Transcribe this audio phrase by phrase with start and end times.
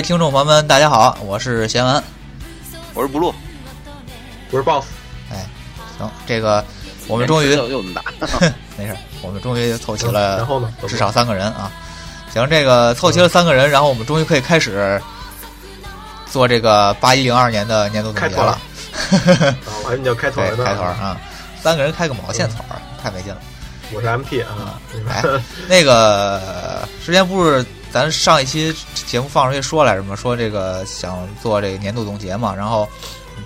[0.00, 2.02] 哎，听众朋友们，大家好，我是贤文，
[2.94, 3.34] 我是不录，
[4.50, 4.86] 我是 boss。
[5.30, 5.46] 哎，
[5.98, 6.64] 行，这个
[7.06, 8.02] 我们终于又又那么大，
[8.78, 11.70] 没事，我们终于凑齐了，然后呢，至少三个人啊。
[12.32, 14.98] 行，这个凑齐了三个人，然后我们终于可以开始
[16.30, 18.58] 做这个八一零二年的年度总结了。
[19.82, 21.20] 我还以为你要开团呢，开团啊！
[21.62, 22.64] 三个人开个毛线团，
[23.02, 23.40] 太没劲了。
[23.92, 25.22] 我是 MP 啊，哎，
[25.68, 27.62] 那个时间不是
[27.92, 30.14] 咱上一期节目放出去说来着嘛？
[30.14, 32.88] 说这个想做这个年度总结嘛，然后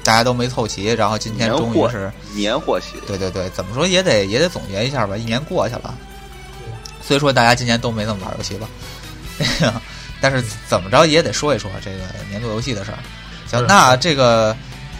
[0.02, 5.94] 大家都没凑齐，然后今天终于是年货系，对对对，怎么说也得也得总结一下吧，一年过去了，
[7.02, 8.68] 虽说大家今年都没怎么玩游戏吧，
[10.20, 11.98] 但是怎么着也得说一说这个
[12.28, 12.98] 年度游戏的事儿。
[13.46, 14.54] 行，那这个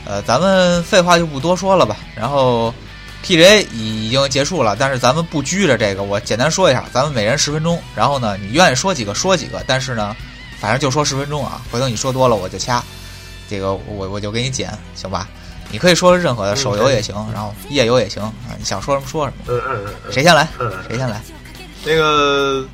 [0.06, 2.72] 呃，咱们废话就不多说了吧，然后。
[3.24, 10.14] TJ 已经结束了，但是咱们不拘着这个，我简单说一下，咱们每人十分钟，然后呢，你愿意说几个说几个，但是呢，
[10.60, 12.82] 反正就说十分钟啊，回头你说多了我就掐，
[13.48, 15.26] 这个我我就给你剪，行吧？
[15.70, 19.44] 你可以说任何的手游也行，然后页游也行啊，你想说什么说什么。
[19.48, 20.12] 嗯嗯嗯。
[20.12, 20.46] 谁先来？
[20.88, 21.20] 谁先来？
[21.84, 22.64] 那个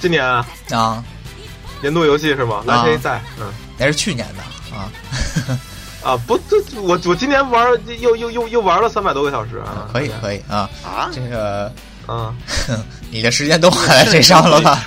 [0.00, 1.04] 今年啊，啊，
[1.80, 2.62] 年度游戏是吗？
[2.66, 4.90] 蓝黑赛，嗯，那是去年的啊。
[6.02, 9.88] 啊不，这我我今年玩又又又又玩了三百多个小时啊！
[9.92, 11.08] 可以可以啊啊！
[11.12, 11.72] 这个
[12.06, 12.34] 啊，
[13.10, 14.82] 你的时间都花在这上了吧？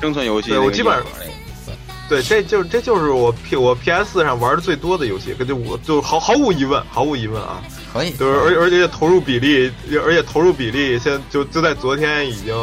[0.00, 1.04] 生存游戏，对我基本上
[2.08, 7.60] 对，这就这就是我 P 我 PS 上玩的最多的游戏，就我就毫毫无疑问，毫无疑问啊！
[7.92, 9.72] 可以，就是而而且投入比例，
[10.04, 12.54] 而且投入比例现在就就在昨天已经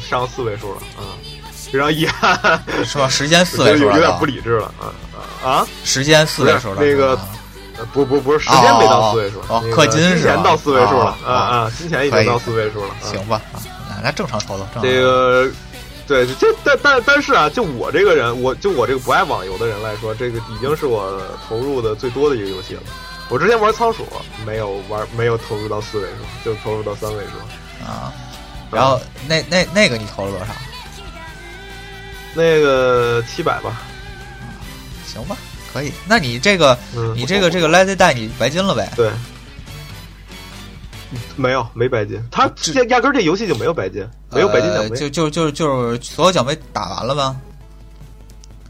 [0.00, 1.02] 上四位数了啊！
[1.72, 3.08] 非常遗憾，是吧？
[3.08, 4.92] 时间四位数有点不理智了啊！
[5.42, 7.18] 啊，时间四位数了，那个，
[7.94, 13.40] 不不不是时间没到四位数，哦，氪金是金钱到四位数了，啊啊，金钱已经到四位数了，行吧，
[13.88, 14.68] 那那正常操作。
[14.82, 15.50] 这个，
[16.06, 21.18] 对，这但但但是啊，就我这个人，我就我这个不爱网游的人来说，这个已经是我
[21.48, 22.82] 投入的最多的一个游戏了。
[23.30, 24.06] 我之前玩仓鼠，
[24.44, 28.12] 没有玩，没有投入到四位数，就投入到三位数啊。
[28.70, 30.52] 然后那那那个你投了多少？
[32.34, 33.82] 那个七百吧。
[35.06, 35.36] 行吧，
[35.72, 35.92] 可以。
[36.06, 36.78] 那你这个，
[37.14, 38.90] 你这个这个 Lazy 带你白金了呗？
[38.96, 39.10] 对，
[41.36, 47.38] 没有没白金，他这压根这游戏就没有白金，没有白金奖杯，就就就就是所有奖杯打完了吗？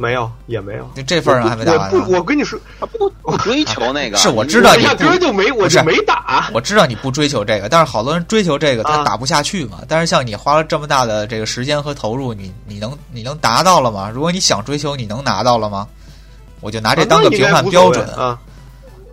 [0.02, 1.92] 没有，也没有，就这份上还没打完。
[1.92, 2.58] 我不，我跟你说，
[2.98, 6.50] 不不追求那个， 是我知道你压根就没，我就没打。
[6.52, 9.78] 我知道你不追求这个，但是好多人追求这个，他打不下去嘛。
[9.86, 14.10] 但是像你花了这么大的这个时间和投入，你你能你能达到了吗？
[14.12, 15.86] 如果你想追求，你能拿到了吗？
[16.60, 18.38] 我就拿这当个评判标准啊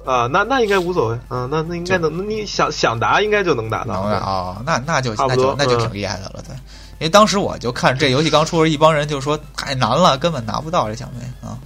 [0.05, 6.55] 啊，那那应该无所谓啊，那那应该能，你想想答应该就能答到啊，那那就那就那就挺厉害的了，对，
[6.99, 11.57] 因为当时我就看这游戏刚出，一帮人就说太难了，根本拿不到这奖杯啊，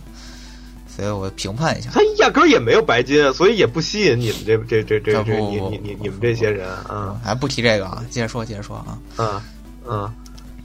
[0.95, 9.41] 所以我评判一下，他压根儿也没有白金，所以也不吸引你们这这这这这你你你你们这些人啊，还不提这个啊，接着说接着说啊，嗯
[9.89, 10.13] 嗯，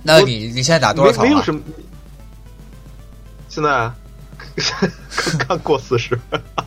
[0.02, 1.22] 那你你现在打多少草？
[1.22, 1.60] 没有什么，
[3.48, 3.90] 现在。
[5.38, 6.18] 刚刚过四十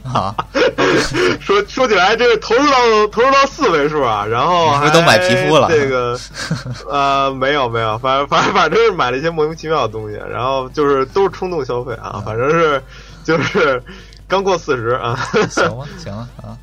[0.03, 0.35] 啊！
[1.39, 5.67] 说说起来，这个投入到投入到四位数啊，然后还都买皮肤了。
[5.69, 6.19] 这个
[6.89, 12.81] 呃，没有没有，反正反正反正是买了一些莫名其妙的东西，然后就是都是冲动消费啊，反正是
[13.23, 13.81] 就是
[14.27, 15.17] 刚过四十啊。
[15.49, 16.57] 行了行了啊，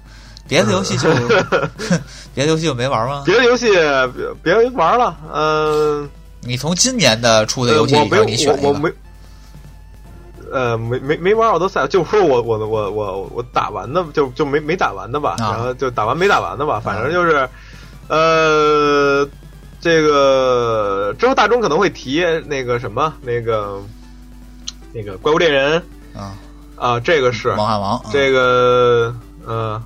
[0.47, 1.09] 别的游戏就
[2.35, 3.23] 别的游戏就没玩吗？
[3.25, 3.71] 别的游戏
[4.43, 5.17] 别别玩了。
[5.33, 6.09] 嗯，
[6.41, 8.93] 你从今年的出的游戏里边你选一个。
[10.53, 17.49] 呃，没没没玩奥德赛，就说我我我我我打完的，就就没没打完的吧，然后就打完没打完的吧，反正就是，
[18.09, 19.29] 呃，
[19.81, 23.81] 这个之后大众可能会提那个什么那个
[24.93, 25.83] 那个怪物猎人
[26.15, 26.35] 啊。
[26.77, 29.15] 啊，这个是王汉王，这个
[29.47, 29.83] 嗯，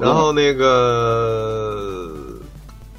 [0.00, 2.10] 然后那个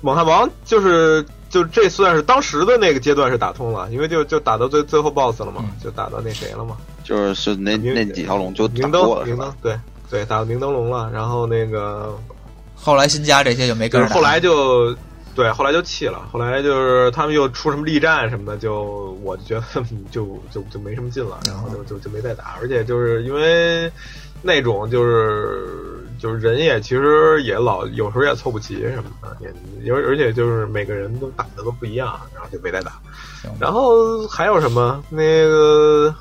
[0.02, 1.26] 猛汉王就是。
[1.50, 9.80] 就这算是当时的那个阶段是打通了，因为就就打到最最后 BOSS 了嘛，就打到那谁了嘛，就是是那那几条龙就明灯明灯对
[10.10, 12.18] 对打到明灯笼了，然后那个
[12.76, 14.96] 后来新加这些就没跟，后来就
[15.36, 23.90] 对后来就弃了，后来就是他们又出什么力战什么的，就我就觉得 就就就没什么劲了，然后就就就没再打，而且就是因为
[24.42, 25.97] 那种就是。
[26.18, 29.38] 就是人也其实也老有时候也凑不齐什么的，
[29.84, 32.94] 也而而且就是每个人都打的都不一样，然后就没再打。
[33.60, 35.02] 然后还有什么？
[35.10, 36.14] 那个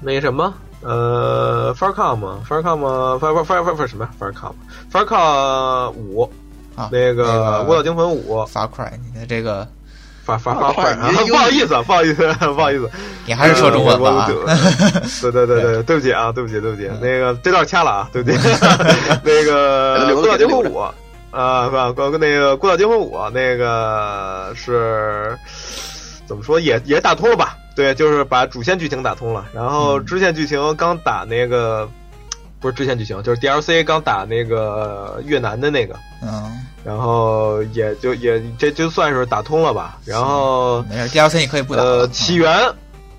[0.00, 0.54] 那什么？
[0.82, 6.30] 呃，farcom，farcom，farfarfarfar 什么 Farcom，Farcom 五
[6.76, 9.66] 啊，那个《卧道惊魂五》，Far Cry，你的这个
[10.26, 12.90] 发发发快发，你不好意思，不好意思， 不好意思，
[13.24, 14.26] 你还是说中文吧啊。
[15.22, 18.36] 对对对对，对不起啊，对不起，对不起，那个这段掐了啊，对不起。
[19.22, 20.78] 那个《孤岛惊魂五》
[21.30, 21.94] 啊，是吧？
[22.18, 25.38] 那个《孤岛惊魂五》那个是
[26.26, 26.58] 怎么说？
[26.58, 27.56] 也也打通了吧？
[27.76, 31.88] 对，就是把主线剧情打通了，然后支线剧情刚打那个。
[32.58, 39.98] 不是支线剧情，就是 DLC 刚打那个越南的那个，嗯，然后也就也这就算是打通了吧。
[40.04, 41.82] 然后没事，DLC 你可以不打。
[41.82, 42.72] 呃，起源，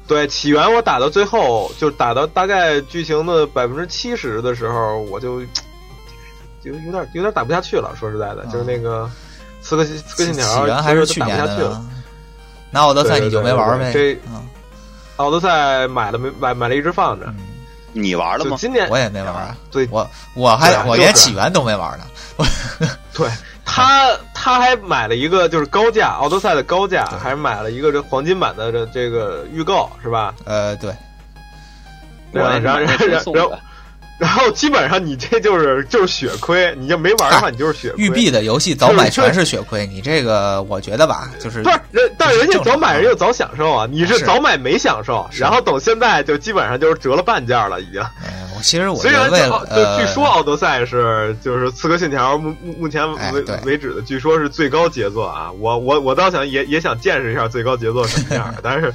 [0.07, 5.41] 对起源，我打到最后就打到大概剧情的百分之七十的时候，我就
[6.63, 7.93] 就有点有点打不下去了。
[7.99, 9.09] 说实在的，就是那个
[9.61, 11.81] 刺客刺客信条起源还是去年的。
[12.71, 13.91] 那奥德赛你就没玩呗？
[13.91, 14.17] 这
[15.17, 17.25] 奥德赛买了没买买了一直放着。
[17.91, 18.55] 你玩了吗？
[18.57, 19.57] 今年我也没玩啊。
[19.69, 22.05] 对，我我还我连起源都没玩呢。
[22.37, 22.45] 我
[23.13, 23.27] 对
[23.67, 30.33] 他他还买了一个就是高价奥德赛的高价，还买了一个这黄金版的这这个预告是吧？
[30.45, 30.91] 呃，对。
[32.31, 33.53] 然后然后然后。
[34.19, 38.03] 然后基本上你这就是就是血亏，你要没玩的话，你就是血亏。
[38.03, 48.01] 育碧的游戏早买全是血亏，你这个我觉得吧，就是不是人，但人家早买人家早享受啊，你是早买没享受，然后等现在就基本上就是折了半价了，已经。
[48.01, 58.91] 哎我其实我虽然就据说奥德赛是就是刺客信条目目目前为为止的，据说是最高杰作啊，我我我倒想也也想见识一下最高杰作什么样， 但是。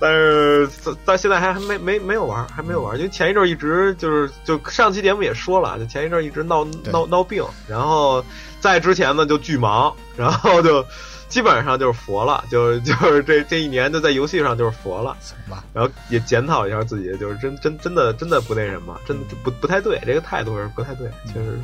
[0.00, 0.68] 但是
[1.04, 8.24] 到现在还还没没没有玩，还没有玩，因为前一阵一直就是就上期节目也说了，就前一阵一直闹闹闹病，然后
[8.60, 10.84] 在之前呢就巨忙，然后就
[11.28, 21.58] 基本上就是佛了，就是就是这 这一年就在游戏上就是佛了，行吧然后也检讨一下自己，就是真真真的真的不那什么，真不不太对，这个态度是不太对，确实是。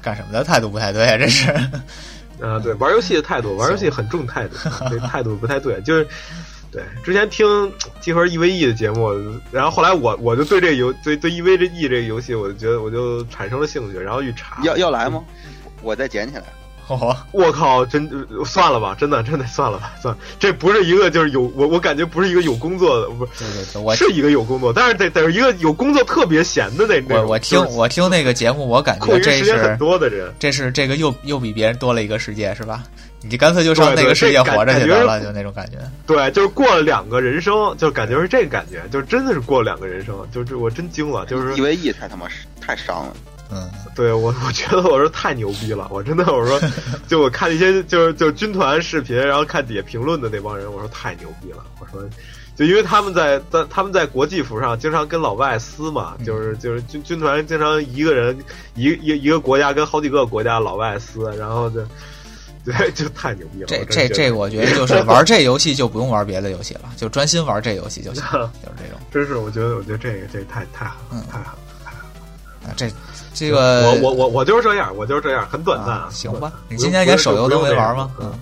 [0.00, 1.18] 干什么的态度不太对啊？
[1.18, 1.50] 这是
[2.40, 4.56] 啊，对，玩游戏的态度，玩游戏很重态度，
[4.88, 6.06] 这态度不太对，就是。
[6.72, 9.10] 对，之前听集合 EVE 的节目，
[9.50, 14.60] 然后后来我我就对这游对对一 v 这 e 这个游戏，我就觉得我就产生了兴趣，然后去查。
[14.62, 15.22] 要要来吗？
[15.82, 16.44] 我再捡起来。
[17.30, 18.10] 我靠，真
[18.44, 23.24] 算了吧，真的真的算了吧，算这不是一个就是有我我感觉不是一个有工作的，不
[23.94, 32.82] 是是一个有工作，但是得得是一个有工作特别闲的那我我听我听那个节目，我感觉这是很多的人，这是这个又又比别人多了一个世界，是吧？
[33.22, 35.76] 你干脆就上那个世界活着去得了，就那种感觉。
[36.06, 42.26] 对，就是过了两个人生，就感觉是这个感觉，就真的是过了两个人生，就是我真惊了，就是 EVE 太他妈
[42.60, 43.12] 太伤了。
[43.52, 46.58] 嗯，对我我觉得我说太牛逼了，我真的我说，
[47.06, 52.02] 就我看一些就是就军团视频，然后看底下评论的那帮人，我说太牛逼了，我说，
[52.56, 58.38] 就因为他们在在他们在国际服上经常跟老外撕嘛，就是就是军军团经常一个人
[58.76, 61.84] 一一一个国家跟好几个国家老外撕，然后就。
[62.64, 63.66] 对，就太牛逼了。
[63.66, 68.22] 这这这，我觉得就是玩这游戏就不用玩别的游戏了，就专心玩这游戏就行，
[68.62, 69.00] 就是这种。
[69.10, 72.68] 真是，我觉得，我觉得这个这太太好，了，太好，了，太好了。
[72.68, 72.90] 啊，这
[73.32, 76.00] 这个，我我我我就是这样，我就是这样，很短暂。
[76.10, 78.10] 行吧，你今天连手游都没玩吗？
[78.20, 78.32] 嗯。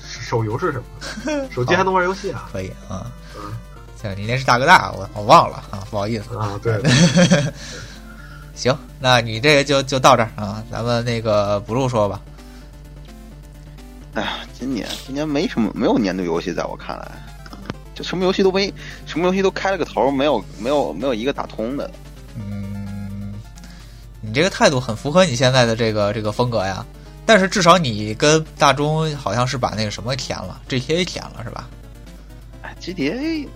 [0.00, 0.78] 手游是什
[1.26, 1.48] 么？
[1.50, 2.48] 手机还能玩游戏啊？
[2.52, 3.10] 可以啊。
[3.36, 3.52] 嗯。
[4.00, 6.58] 行，你那是大哥大，我我忘了啊，不好意思啊。
[6.62, 6.80] 对。
[8.60, 12.20] 行，那你这个就就到这儿啊，咱们那个不录说吧。
[14.12, 17.10] 哎呀，今年今年没什么，没有年度游戏，在我看来，
[17.94, 18.70] 就什么游戏都没，
[19.06, 21.90] 什么游戏都开了个头，没有没有没有一个打通的。
[22.36, 23.32] 嗯，
[24.20, 26.84] 你这个态度很符合你现在的这个这个风格呀。
[27.24, 31.66] 但是至少你跟大中好像是把那个什么填了，GTA 填了是吧？
[32.60, 33.48] 哎，GTA。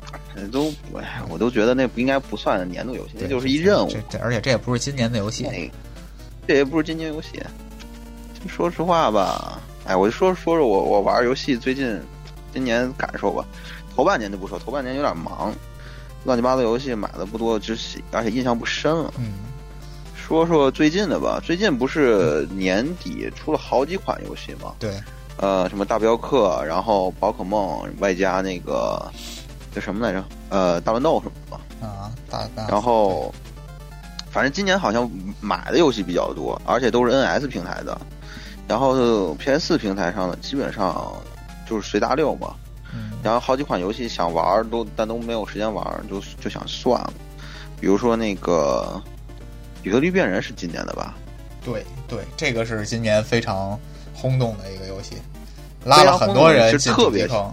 [0.53, 3.91] 都哎，我都觉得那不应该不算年度游戏，那就是一任务。
[4.09, 5.71] 这而且这也不是今年的游戏，
[6.47, 7.43] 这也不是今年游戏。
[8.49, 11.99] 说实话吧，哎，我就说说说我我玩游戏最近
[12.53, 13.45] 今年感受吧。
[13.97, 15.55] 头半年就不说，头半年有点忙，
[16.25, 19.15] 乱七八糟游戏买的不多，就是而且印象不深了。
[19.19, 19.35] 嗯，
[20.17, 24.75] 说说最近的吧，最近不是年底出了好几款游戏吗？
[24.79, 24.91] 对，
[25.37, 29.11] 呃，什么大镖客，然后宝可梦，外加那个。
[29.75, 30.25] 叫什么来着？
[30.51, 31.33] 呃，大乱斗什么
[31.81, 33.35] 的啊，大然后，
[34.31, 37.99] 反正今年好像买的游戏比较多，而且都是 NS 平台的。
[38.67, 41.13] 然后 PS 四平台上的基本上
[41.69, 42.55] 就是随大溜嘛。
[43.23, 47.13] 然后好几款游戏想玩都，但都没有时间玩，就就想算了。
[47.81, 49.03] 比如说那个
[49.83, 51.15] 《底特律变人》是今年的吧？
[51.65, 53.79] 对对，这个是今年非常
[54.15, 55.17] 轰动的一个游戏，
[55.85, 57.53] 拉了很多人进特别坑。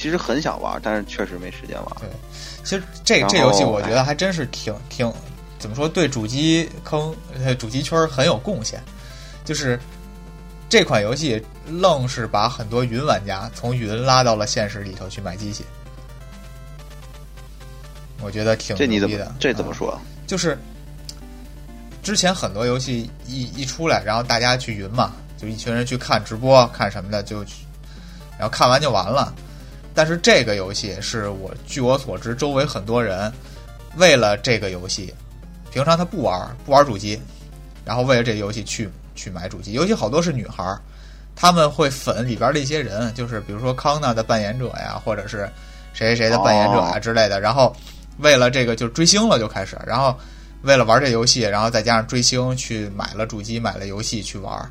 [0.00, 1.86] 其实很想玩，但是确实没时间玩。
[2.00, 2.08] 对，
[2.64, 5.12] 其实这这游戏我觉得还真是挺挺
[5.58, 7.14] 怎么说，对主机坑、
[7.58, 8.82] 主机圈很有贡献。
[9.44, 9.78] 就是
[10.70, 15.66] 这款游戏愣是把很多云玩家从云拉到了现实里头去买机器，
[18.22, 19.34] 我觉得挺这你怎么牛逼的。
[19.38, 20.00] 这怎么说？
[20.26, 20.56] 就是
[22.02, 27.44] 之前很多游戏一一出来，然后大家去云嘛，就一群人去看直播，看什么的，就，
[28.38, 29.34] 然后看完就完了。
[29.94, 33.32] 但是这个游戏是我据我所知，周围很多人
[33.96, 35.12] 为了这个游戏，
[35.72, 37.20] 平常他不玩不玩主机，
[37.84, 40.80] 然后为了这个游戏去去买主机，尤其好多是女孩儿，
[41.34, 45.50] 他们会粉里边的一些人，就是比如说康纳的扮演者呀，或者是
[45.92, 47.74] 谁谁谁的扮演者呀哦之类的，然后
[48.18, 50.16] 为了这个就追星了就开始，然后
[50.62, 54.70] 为了玩这游戏，然后再加上追星去买了主机，买了游戏去玩，儿。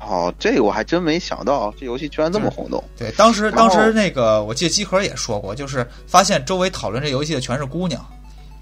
[0.00, 2.82] 哦，这个我还真没想到，这游戏居然这么轰动。
[2.96, 8.04] 对，当时当时那个我记得机核也说过，就是发现周围讨论这游戏的全是姑娘，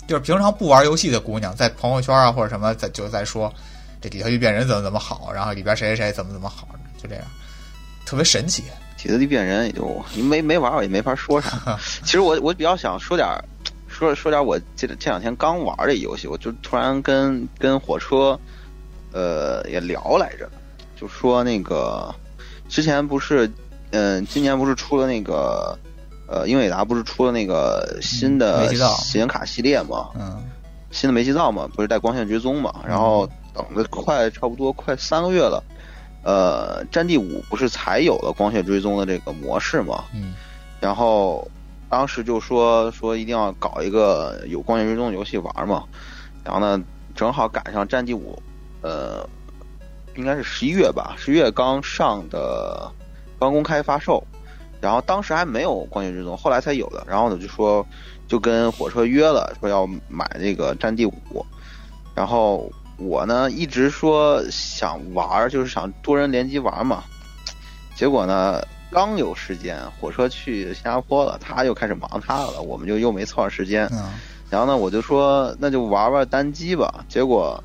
[0.07, 3.53] 就是平常不玩游戏的姑娘，在朋友圈啊或者什么在就在说
[4.01, 6.69] 这里头一变人怎么怎么好，然后里边谁谁谁怎么怎么好，
[7.03, 7.25] 就这样，
[8.07, 8.63] 特别神奇。
[8.97, 11.79] 体力变人也就没没玩，我也没法说啥。
[12.05, 13.29] 其实我我比较想说点，
[13.87, 18.39] 说说点我这这两天刚玩的游戏，我就突然跟跟火车，
[19.13, 20.49] 呃，也聊来着，
[21.05, 22.13] 就说那个
[22.67, 23.51] 之前不是，
[23.91, 25.79] 嗯、今年不是出了那个，
[26.27, 30.43] 呃，英伟达不是出了那个新嗯的显卡系列嘛，嗯
[30.91, 35.63] 新的煤气灶嘛，不是带光线追踪嘛，然后等了快差不多快三个月了。
[36.23, 40.05] 呃，战地五不是才有了光线追踪的这个模式嘛？
[40.15, 40.33] 嗯
[40.81, 41.47] 然后
[41.91, 45.85] 当时就说说一定要搞一个有光线追踪的游戏玩嘛。
[46.43, 46.83] 然后呢，
[47.15, 48.43] 正好赶上战地五，
[48.81, 49.29] 呃，
[50.17, 52.91] 应该是十一月吧，十一月刚上的，
[53.39, 54.23] 刚公开发售。
[54.81, 57.03] 然后当时还没有光线追踪，后来才有的。
[57.09, 57.87] 然后呢，就说
[58.29, 61.45] 就跟火车约了，说要买那个战地五。
[62.15, 67.03] 然后我呢一直说想玩，就是想多人联机玩嘛。
[67.97, 73.89] 结果呢，刚有时间，火车去新加坡了，他又开始忙他的了，我们就又没凑上时间。
[73.93, 74.03] 嗯
[74.51, 77.05] 然后呢，我就说那就玩玩单机吧。
[77.09, 77.63] 结果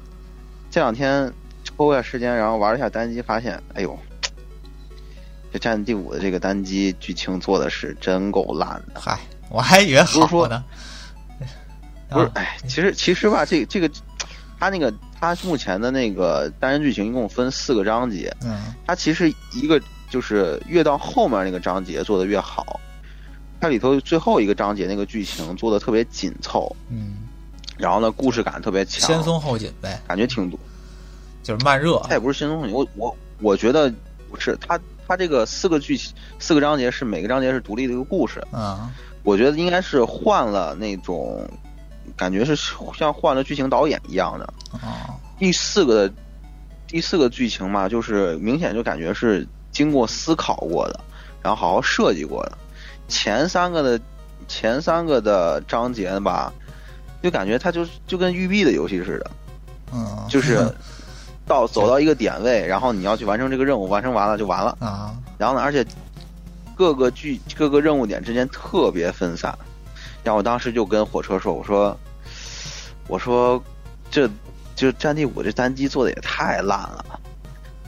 [0.71, 1.31] 这两天
[1.79, 3.97] 抽一下时间，然后玩了一下单机，发现，哎呦，
[5.53, 8.99] 这《战地五》的这个单机剧情做的是真够烂的。
[8.99, 9.17] 嗨，
[9.47, 10.61] 我还以为好说呢。
[12.09, 13.89] 不是啊，哎，其实其实吧，这这个
[14.59, 22.77] 他那个他目前的那个单人剧情一共分四个章节，嗯它其实一个就是越到后面那个章节做的越好，
[23.61, 27.19] 它里头最后一个章节那个剧情做的特别紧凑，嗯，
[27.77, 30.59] 然后呢故事感特别强，先松后紧呗，感觉挺多。
[31.49, 31.99] 就是慢热。
[32.07, 33.91] 它也不是新东西，我我我觉得
[34.29, 38.89] 不是，它它这个四个剧情四个章节是每个章节是独立的一个故事，嗯
[39.23, 41.49] 我觉得应该是换了那种
[42.15, 42.55] 感觉是
[42.97, 44.45] 像换了剧情导演一样的。
[44.73, 46.11] 哦第四个
[46.85, 50.99] 第四个剧情嘛，就是明显就感觉是经过思考过的，
[51.41, 52.57] 然后好好设计过的。
[53.07, 54.03] 前三个的
[54.47, 56.53] 前三个的章节吧，
[57.23, 59.31] 就感觉它就就跟育碧的游戏似的，
[59.93, 60.57] 嗯，就是
[61.49, 64.77] 到走到一个点位，然后你要去完成这个任务，完成完了就完了。
[64.79, 65.85] 啊然后呢，而且
[66.75, 69.57] 各个剧各个任务点之间特别分散。
[70.23, 71.97] 然后我当时就跟火车说：“我说，
[73.07, 73.61] 我说，
[74.11, 74.29] 这
[74.75, 77.03] 就战地五这单机做的也太烂了。”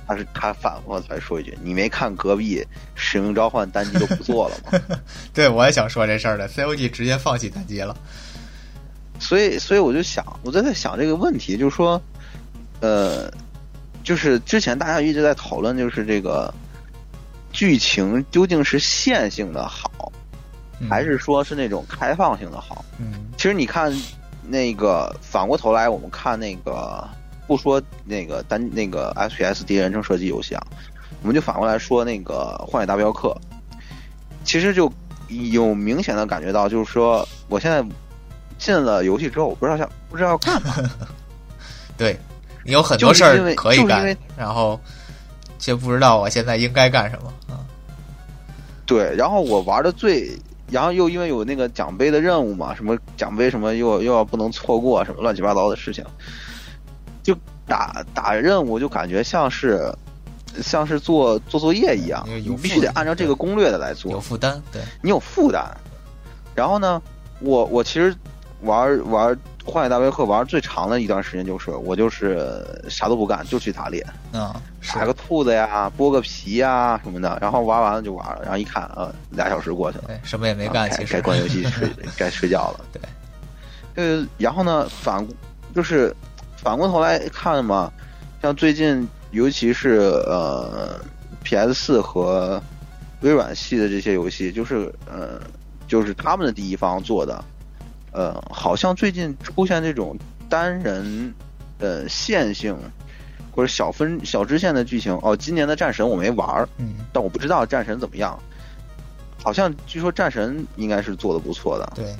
[0.07, 2.65] 他是他反复才说一句：“你没看隔壁
[2.95, 4.99] 使命召唤单机都不做了吗
[5.33, 7.95] 对，我也想说这事儿的，COG 直接放弃单机了。？”
[9.19, 12.01] 所以，所以我就想，我在在想这个问题，就是说，
[12.79, 13.31] 呃，
[14.03, 16.53] 就是之前大家一直在讨论，就是这个
[17.51, 20.11] 剧情究竟是线性的好，
[20.79, 22.83] 嗯还是说是那种开放性的好？
[22.99, 23.91] 嗯其实你看，
[24.47, 27.07] 那个反过头来，我们看那个
[27.47, 30.63] 不说那个单那个 FPS 第一人称射击游戏啊，
[31.21, 33.29] 我们就反过来说那个《荒野大镖客》，
[34.43, 34.91] 其实就
[35.27, 37.83] 有明显的感觉到，就是说我现在
[38.57, 40.75] 进了游戏之后，我不知道想不知道要干嘛。
[41.97, 42.17] 对
[42.63, 44.79] 你有很多事儿可以干然后
[45.59, 47.59] 却不知道我现在应该干什么啊。
[48.85, 50.37] 对，然后我玩的最，
[50.69, 56.03] 然后又因为有那个奖杯的任务嘛，什么奖杯什么又又要不能错过什么乱七八糟的事情，
[57.23, 59.93] 就打打任务就感觉像是
[60.61, 65.65] 像是做做作业一样，你必须得按照这个攻略的来做有，负担，对，你有负担。
[66.53, 67.01] 然后呢，
[67.39, 68.13] 我我其实
[68.61, 80.05] 玩玩《荒野大镖客》玩最长的一段时间就是我就是啥都不干，就去打猎，嗯，是打个兔子呀，剥个皮呀什么的，然后玩完了就玩了，然后一看，呃，俩小时过去了。
[80.07, 82.85] 对，什么也没干，其实该关游戏 睡，该睡觉了。
[82.91, 83.01] 对，
[83.95, 85.25] 呃，然后呢，反
[85.73, 86.15] 就是
[86.57, 87.91] 反过头来看嘛，
[88.41, 90.99] 像最近尤其是呃
[91.43, 92.61] PS 四和
[93.21, 95.39] 微软系的这些游戏，就是呃
[95.87, 97.43] 就是他们的第一方做的，
[98.11, 100.17] 呃，好像最近出现这种
[100.49, 101.33] 单人
[101.79, 102.77] 呃线性
[103.51, 105.17] 或者小分小支线的剧情。
[105.21, 108.37] 哦，今年的战神我没玩儿，嗯，但我不知道战神怎么样。
[109.43, 111.91] 好像据说战神应该是做的不错的。
[111.95, 112.15] 对，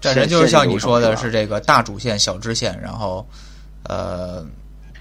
[0.00, 3.26] 战神就是像你说的是是这个大主线、小支线，然后
[3.84, 4.44] 呃，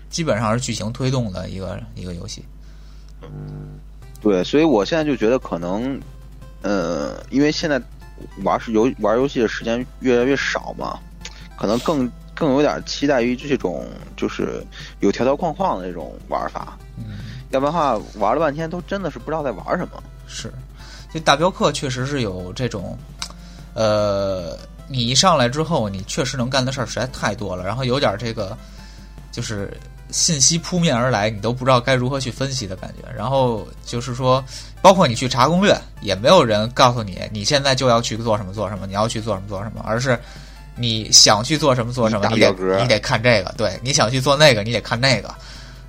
[0.09, 2.45] 基本上是剧情推动的一个一个游戏。
[4.21, 5.99] 对，所以我现在就觉得可能，
[6.61, 7.81] 呃，因为现在
[8.43, 10.99] 玩是游玩游戏的时间越来越少嘛，
[11.57, 14.65] 可能更更有点期待于这种就是
[14.99, 16.77] 有条条框框的那种玩法。
[16.97, 17.19] 嗯，
[17.51, 20.01] 要不然的话，玩了半天都真的是不知道在玩什么。
[20.27, 20.51] 是，
[21.13, 22.97] 就大镖客确实是有这种，
[23.73, 24.57] 呃，
[24.87, 28.57] 你一上来之后，你确实能干的事儿实在太多了，然后有点这个
[29.31, 29.71] 就是
[30.09, 33.11] 信息扑面而来，你都不知道该如何去分析的感觉。
[33.15, 34.43] 然后就是说，
[34.81, 40.17] 包括你去查攻略，也没有人告诉你你现在就要去做什么做什么，你要去做什么做什么，而是
[40.75, 45.27] 你想去做什么做什么，你得你得看这个，对，你想去做那个，你得看那个，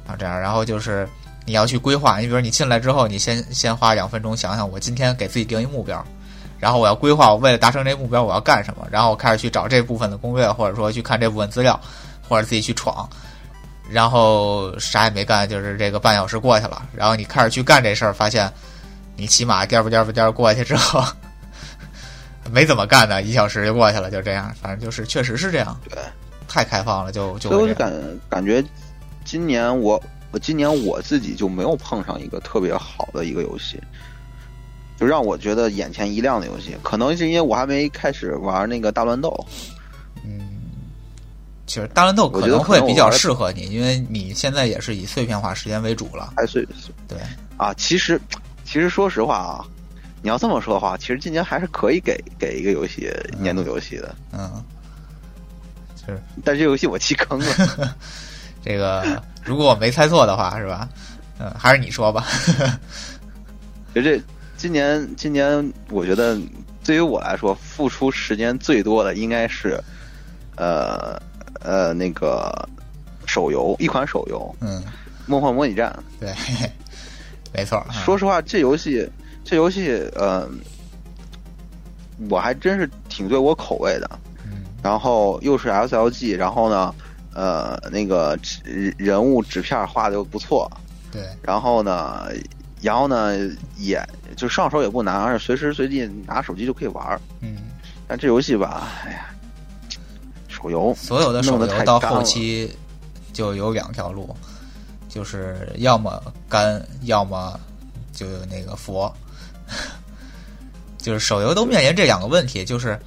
[0.07, 1.09] 啊，这样，然后就是
[1.45, 2.19] 你要去规划。
[2.19, 6.05] 你比如你进来之后，你先先花两分钟想想，我今天给自己定一目标，
[6.59, 11.79] 然后我要规划我为了达成这目标我要干什么，然后我开始去找这部分的攻略，或者说去看这部分资料，
[12.29, 13.09] 或者自己去闯。
[13.91, 18.53] 然后啥也没干，就是这个半小时过去了，然后你开始去干这事儿，发现
[19.17, 21.03] 你起码颠吧颠吧颠儿过去之后，
[22.53, 25.99] 没怎么干呢，一小时就过去了，就这样，反正就是确实是这样，对，
[26.47, 27.93] 太开放了，就就所以我就感
[28.29, 28.63] 感觉
[29.25, 33.83] 今年我我今年我自己就没有碰上一个特别好的一个游戏，
[34.99, 36.77] 就让我觉得眼前一亮的游戏。
[36.83, 39.78] 可能是因为我还没开始玩那个大乱斗，嗯，
[41.69, 46.33] 其实大乱斗可我觉得能会比较适合你，因为你现在也是以碎片化时间为主了。
[46.35, 46.67] 还是
[47.07, 47.19] 对，
[47.59, 48.19] 啊，其实
[48.65, 49.65] 其实说实话啊，
[50.23, 54.65] 你要这么说的话，其实今年还是可以给给一个游戏年度游戏的，嗯，
[55.95, 57.97] 就是但这游戏我弃坑了。
[58.65, 60.89] 这个，如果我没猜错的话，是吧？
[61.39, 62.27] 嗯，还是你说吧。
[63.95, 64.21] 就这
[64.57, 66.37] 今年今年，我觉得
[66.83, 69.81] 对于我来说，付出时间最多的应该是，
[70.57, 71.21] 呃
[71.61, 72.53] 呃那个
[73.27, 74.81] 手游，一款手游嗯，
[75.27, 76.33] 《梦幻模拟战对，
[77.53, 77.85] 没错。》。
[78.05, 79.09] 说实话，这游戏
[79.45, 80.49] 这游戏，呃，
[82.31, 84.11] 我还真是挺对我口味的。
[84.45, 86.95] 嗯然后又是 SLG，然后呢，
[87.35, 90.71] 呃，那个纸人物纸片画的又不错，
[91.11, 92.29] 对，然后呢，
[92.81, 93.37] 然后呢，
[93.77, 94.01] 也
[94.37, 97.21] 就上手也不难，而且随时随地拿手机就可以玩儿。
[97.41, 97.57] 嗯，
[98.07, 99.27] 但这游戏吧，哎呀，
[100.61, 102.75] 手游所有的手游到后期
[103.33, 104.35] 就有两条路，
[105.09, 107.59] 就是要么干，要么
[108.13, 109.13] 就那个佛。
[110.99, 112.99] 就是手游都面临这两个问题，就是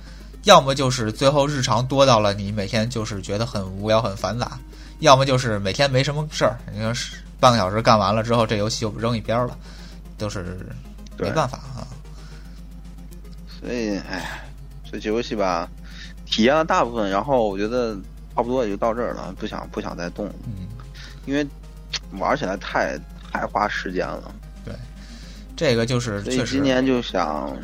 [0.44, 4.58] 要么就是最后日常多到了你每天就是觉得很无聊很繁杂，
[5.00, 9.58] 要么就是每天没什么事儿，你说是半个小时干完了之后，这游戏就扔一边了，
[10.18, 10.66] 都是
[11.18, 11.86] 没办法啊。
[13.60, 14.42] 所以，哎
[14.90, 15.70] 这游戏吧，
[16.32, 17.94] 体验了大部分，然后我觉得
[18.34, 20.68] 差不多也就到这儿了，不想不想再动，嗯，
[21.26, 21.46] 因为
[22.14, 22.98] 玩起来太
[23.32, 24.34] 太花时间了。
[24.66, 24.74] 对
[25.56, 27.56] 这个就是所以今年就想，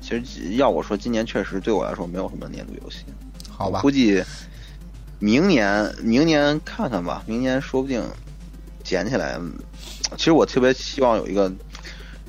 [0.00, 2.98] 其实要我说，今年确实对我来说没有什么年度游戏。
[3.48, 4.22] 好吧估，计
[5.18, 8.04] 明年明年看看吧，明年说不定
[8.82, 9.40] 捡起来。
[10.18, 11.50] 其实我特别希望有一个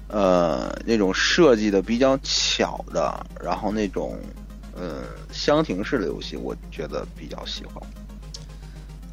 [0.07, 4.17] 呃那种设计的比较巧的，然后那种
[4.75, 7.81] 呃箱庭式的游戏，我觉得比较喜欢。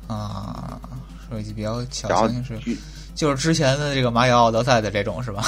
[0.08, 0.78] 啊，
[1.30, 2.28] 设计比较巧
[3.14, 5.44] 就是之前的这个马里奥奥德赛的这种是吧？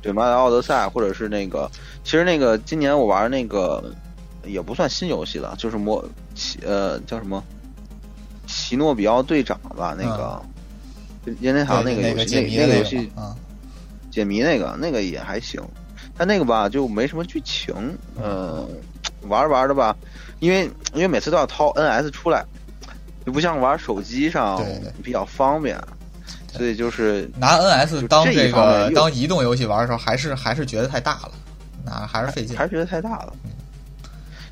[0.00, 1.70] 对《马里奥奥德赛》， 或者是那个，
[2.02, 3.92] 其实那个今年我玩那个
[4.44, 7.42] 也不算新游戏了，就是魔奇呃叫什么
[8.46, 10.42] 奇诺比奥队长吧，那个
[11.24, 13.36] 任天堂对那个游戏，那个那个游戏啊，
[14.10, 15.62] 解谜那个那个也还行，
[16.16, 18.66] 但那个吧就没什么剧情，嗯、
[19.28, 19.96] 玩着玩着吧，
[20.40, 22.44] 因为因为每次都要掏 NS 出来，
[23.24, 24.60] 就不像玩手机上
[25.02, 25.78] 比较方便，
[26.52, 31.32] 所以就是拿 NS 当这个当移动游戏玩的时候，还是还是觉得太大了，
[31.84, 32.64] 那还是费劲还。
[32.64, 33.32] 是觉得太大了。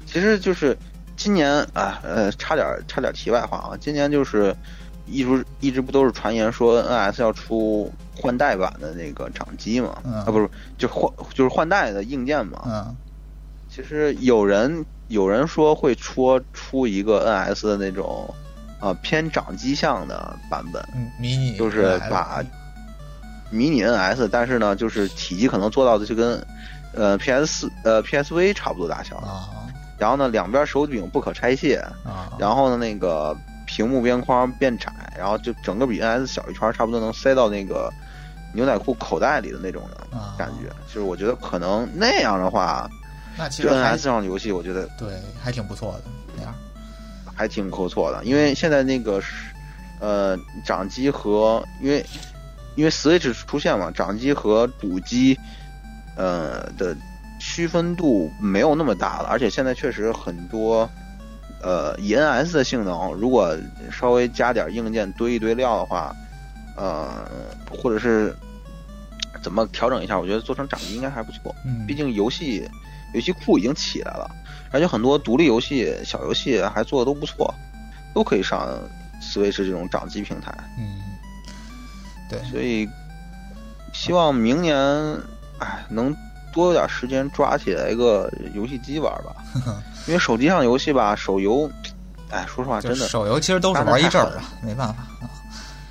[0.07, 0.77] 其实就是
[1.17, 4.55] 今年啊，呃，差点差点题外话啊，今年就是
[5.07, 9.99] 一直一直不都是传言说 NS 要出换代版的那个掌机嘛？
[10.05, 12.63] 嗯啊，不是，就换就是换代的硬件嘛。
[12.67, 12.97] 嗯
[13.71, 18.33] 其实有人有人说会出出一个 NS 的那种
[18.81, 22.43] 呃偏掌机向的版本，嗯，迷你就是把
[23.51, 26.45] 迷你 NS，但是呢，就是体积可能做到的就跟
[26.95, 29.49] 呃 PS 四呃 PSV 差不多大小，啊。
[29.99, 37.93] 然后呢两边手柄不可拆卸，啊，然后呢那个屏幕边框变窄，然后就整个比 NS 小一圈，差不多能塞到那个
[38.55, 40.35] 牛仔裤口袋里的那种的啊。
[40.39, 40.69] 感觉。
[40.87, 43.00] 就是我觉得可能那样的话，就
[43.37, 45.09] 那其实还 NS 上的游戏，我觉得对
[45.43, 46.03] 还挺不错的
[46.37, 46.55] 那样。
[47.35, 49.35] 还挺不错的，因为现在那个是
[49.99, 52.05] 呃掌机和因为
[52.77, 55.39] 因为 Switch 出现嘛，掌机和主机
[56.17, 56.95] 呃的
[57.41, 60.87] 区分度没有那么大了，而且现在确实很多
[61.63, 63.57] 呃以 NS 的性能，如果
[63.91, 66.15] 稍微加点硬件堆一堆料的话，
[66.77, 67.27] 呃
[67.71, 68.37] 或者是
[69.43, 71.55] 怎么调整一下，我觉得做成掌机应该还不错。
[71.65, 72.69] 嗯，毕竟游戏
[73.15, 74.31] 游戏库已经起来了，
[74.71, 77.53] 而且很多独立游戏、小游戏还做的都不错，
[78.15, 78.69] 都可以上
[79.21, 80.53] Switch 这种掌机平台。
[80.79, 81.01] 嗯，
[82.29, 82.89] 对，所以
[83.93, 84.77] 希望明年，
[85.59, 86.15] 哎，能
[86.53, 89.35] 多有点时间抓起来一个游戏机玩吧。
[90.07, 91.71] 因为手机上游戏吧，手游，
[92.31, 95.29] 哎，说实话，真的手游其实都是玩一阵儿啊，没办法啊。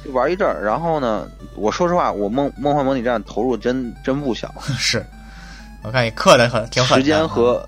[0.04, 0.64] 就玩一阵儿。
[0.64, 5.06] 然后呢，我说实话，我梦梦幻模拟战投入真真不小， 是，
[5.82, 7.66] 我看你氪的很挺狠的，时间和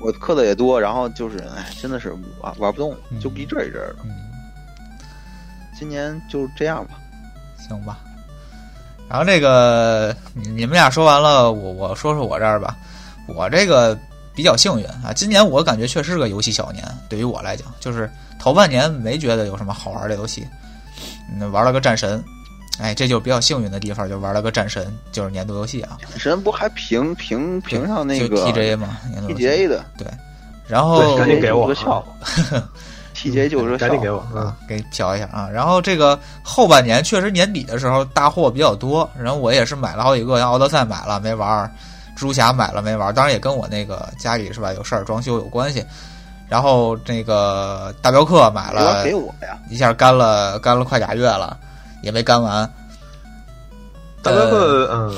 [0.00, 3.96] 我氪的也多，然后就是，哎，真的是玩玩不动，嗯就一阵儿一阵儿的。
[4.04, 4.10] 嗯，
[5.78, 6.94] 今年就这样吧。
[7.58, 7.98] 行吧。
[9.08, 12.76] 然后这个你你们俩说完了，我我说说我这儿吧。
[13.26, 13.96] 我这个
[14.34, 20.46] 比较幸运啊，今年我感觉确实是个游戏小年，对于我来讲，就是头半年没觉得有什么好玩的游戏，
[21.32, 22.22] 嗯，玩了个战神，
[22.80, 30.06] 哎，这就比较幸运的地方，就玩了个战神，就是年度游戏啊，战神不还评评评上那个年度 TGA 的对，
[30.66, 32.06] 然后赶紧给我个笑话
[33.14, 33.88] ，TGA 就是个笑话。
[33.88, 35.48] 赶紧给我，嗯啊，给你瞟一下啊。
[35.52, 41.70] 然后这个后半年确实年底的时候大货比较多，然后我也是买了好几个，像奥德赛买了没玩儿，
[42.16, 45.84] 蜘蛛侠买了没玩儿，当然也跟我那个家里是吧有事儿装修有关系。
[46.48, 49.58] 然后那个大镖客买了给我呀？
[49.70, 51.56] 一下干了干了快俩月了，
[52.04, 52.70] 也没干完。
[54.22, 55.16] 大镖客，嗯，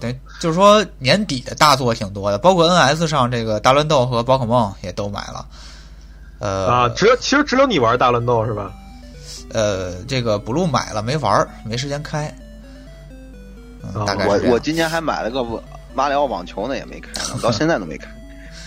[0.00, 5.46] 对，就是说年底的大作挺多的，包括 NS 上这个大乱斗和宝可梦也都买了。
[6.38, 8.72] 呃啊，只有其实只有你玩大乱斗是吧？
[9.54, 12.34] 呃，这个 blue 买了没玩儿，没时间开。
[13.82, 15.42] 嗯，哦大概是这样我我今年还买了个
[15.94, 18.06] 马里奥网球呢，也没开 到现在都没开。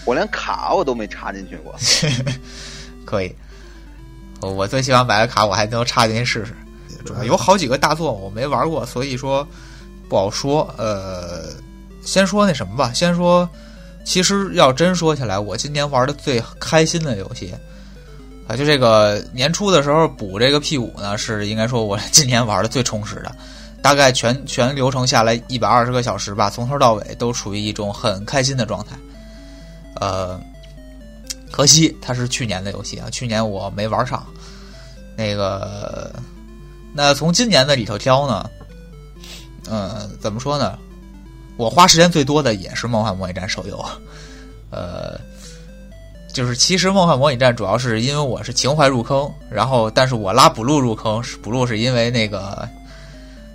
[0.05, 1.75] 我连卡我都没插进去过。
[3.05, 3.35] 可以。
[4.41, 6.55] 我我最喜欢买个卡，我还能插进去试试。
[7.05, 9.47] 主要有好几个大作我没玩过，所以说
[10.07, 10.73] 不好说。
[10.77, 11.45] 呃，
[12.03, 13.49] 先说那什么吧，先说，
[14.05, 17.53] 其实要真说起来，我今年玩的最开心的游戏
[18.47, 23.35] 啊，就这个年初的时候补这个 P 五呢，是应该说我 今年玩的最充实的。
[23.81, 28.97] 大概全全流程下来一百二十个小时吧，从头到尾都处于一种很开心的状态。
[29.95, 30.37] 呃，
[31.49, 34.25] 可惜它是去年的游戏啊，去年我没玩上。
[35.15, 36.11] 那个，
[36.93, 38.49] 那从今年的里头挑呢，
[39.69, 40.77] 呃，怎么说呢？
[41.57, 43.83] 我花时间最多的也是《梦幻模拟战》手游，
[44.69, 45.19] 呃，
[46.33, 52.67] 就是其实《梦幻模拟战》主要是因为我是情怀入坑，然后但是我拉补录入坑，是补录是因为那个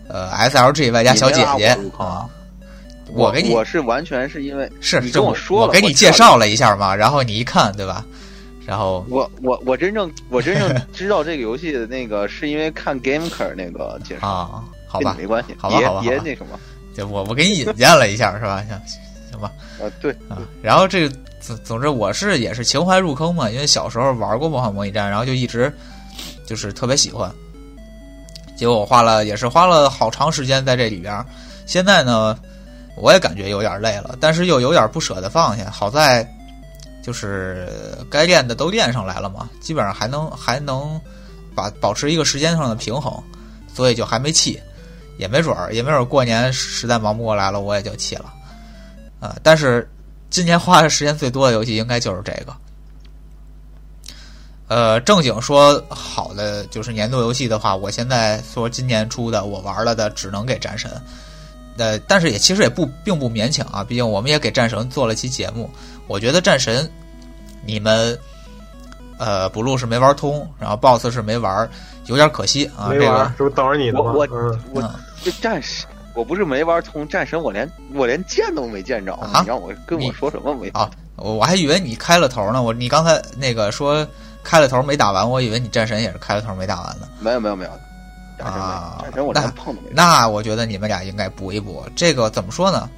[0.07, 2.29] 呃 SLG 外加小姐姐啊，
[3.11, 8.05] 我给你我是完全是因为是你跟我说了，我给你介绍了一下嘛，然后你一看对吧？
[8.66, 16.59] 然后我我我真正我真正知道这个游戏的那个，是因为看 GameKer 那个介绍，啊，好吧，没关系，好吧别好吧别那什么
[16.96, 18.64] 就我我给你引荐了一下是吧？
[18.68, 18.81] 行
[19.31, 25.72] 行吧啊，对，啊，然后这个总总之我是也是情怀入坑嘛，因为小时候玩过《梦幻模拟战》，然后就一直
[26.46, 27.31] 就是特别喜欢。
[28.57, 31.27] 结果我花了也是花了好长时间在这里边儿，
[31.66, 32.38] 现在呢
[32.96, 35.68] 我也感觉有点累了，但是又有点不舍得放下。
[35.70, 36.27] 好在
[37.04, 37.68] 就是
[38.08, 40.98] 该练的都练上来了嘛，基本上还能还能
[41.54, 43.22] 把保持一个时间上的平衡，
[43.74, 44.58] 所以就还没弃，
[45.18, 48.32] 也没准儿也没准儿过年实在忙不过来了，我也就弃了。
[49.20, 49.86] 啊、但是
[50.30, 52.56] 今年花的时间最多的游戏应该就是这个。
[54.66, 60.90] 呃，正经说好的就是年度游戏的话，我现在说今年出的我玩了的只能给战神。
[61.76, 65.70] 呃，但是也其实也不并不勉强啊，毕竟我们也给战神做了期节目。
[66.06, 66.90] 我觉得战神
[67.64, 68.18] 你们
[69.18, 71.68] 呃不录是没玩通，然后 BOSS 是没玩，
[72.06, 72.90] 有点可惜啊。
[72.90, 74.12] 这个，没玩是不是等着你呢吗？
[74.12, 74.90] 我我嗯，我嗯
[75.22, 80.68] 这战神，我不是没玩通战神，我连我连见都没见着，啊你让我跟我说什么没？
[80.70, 82.62] 啊，我我还以为你开了头呢。
[82.62, 84.06] 我你刚才那个说
[84.42, 87.08] 开了头没打完，我以为你战神也是开了头没打完呢。
[87.20, 87.70] 没有没有没有，
[88.38, 89.88] 战神啊战神我连碰都没。
[89.92, 91.85] 那我觉得你们俩应该补一补。
[91.94, 92.88] 这个怎么说呢？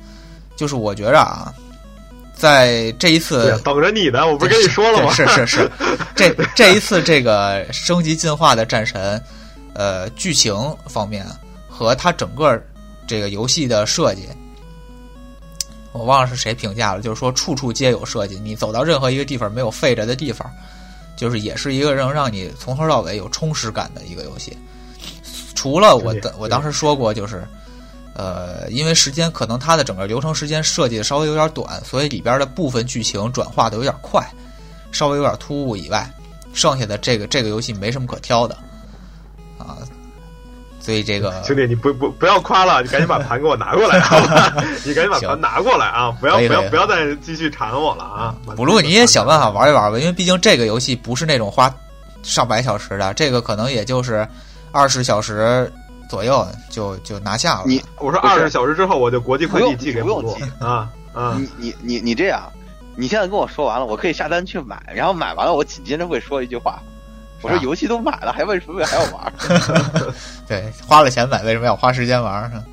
[0.57, 1.53] 就是我觉着啊，
[2.35, 5.13] 在这一次啊，等着你呢，我不是跟你说了吗？
[5.13, 5.71] 是是是，
[6.17, 9.23] 这这一次这个升级进化的战神，
[9.75, 10.55] 呃，剧情
[10.87, 11.27] 方面
[11.69, 12.59] 和它整个
[13.07, 14.27] 这个游戏的设计，
[15.93, 20.51] 我忘了是谁评价了，就是说处处皆有设计，你走到任何一个地方没有废着的地方，
[21.17, 24.57] 就是也是一个能让你从头到尾有充实感的一个游戏。
[25.57, 27.45] 除了我的我当时说过，就是。
[28.19, 34.27] 呃，因为时间可能它的整个流程时间设计的稍微有点短，所以里边的部分剧情转化的有点快，
[34.91, 36.11] 稍微有点突兀以外，
[36.55, 38.57] 剩下的这个这个游戏没什么可挑的
[39.59, 39.77] 啊。
[40.81, 44.65] 所以这个兄弟，你不不不要夸了，你赶紧把盘给我拿过来，好吧？
[44.83, 46.11] 你赶紧把盘拿过来啊！
[46.19, 48.35] 不要不要不要再继续缠我了啊！
[48.57, 51.71] 不如你也想办法玩一玩吧，因为毕竟这个游戏不是那种花
[52.23, 54.27] 上百小时的，这个可能也就是
[54.73, 55.71] 二十小时。
[56.09, 57.65] 左右就就拿下了。
[57.67, 61.37] 你我说二十小时之后我就国际快递寄给不用寄啊啊！
[61.37, 62.49] 你你你你这样，
[62.95, 66.81] 你现在跟我说完了，我可以下单去买，然后买完了我紧接着会说一句话，
[67.43, 69.33] 我说游戏都买了，还为什么还要玩？
[70.47, 72.65] 对，花了钱买，为什么要花时间玩？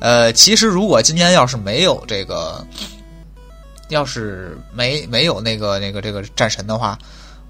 [0.00, 2.66] 呃，其实如果今天要是没有这个，
[3.90, 6.96] 要是没没有那个那个这个战神的话，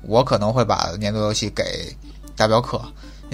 [0.02, 1.96] 我可能会把年度游戏给
[2.34, 2.82] 大镖客。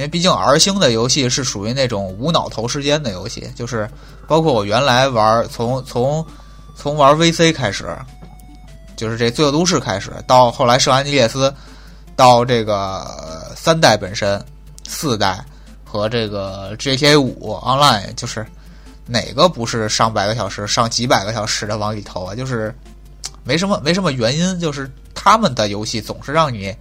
[0.00, 3.86] 因为毕竟 R 星的游戏是属于那种无脑投时间的游戏，就是
[4.26, 6.26] 包括我原来玩，从从
[6.74, 7.94] 从玩 VC 开始，
[8.96, 11.54] 就是这罪恶都市开始，到后来圣安地列斯，
[12.16, 13.06] 到这个
[13.54, 14.42] 三代本身，
[14.88, 15.44] 四代
[15.84, 18.46] 和这个 GTA 五 Online，就是
[19.04, 22.34] 哪个不是上百个小时、上几百个小时的往里投啊？
[22.34, 22.74] 就是
[23.44, 26.74] 没什么没什么原因，就是他们的游戏总是让你。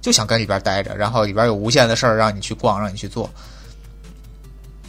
[0.00, 3.28] 就想跟里边待着，然后里边有无限的事儿让你去逛，让你去做。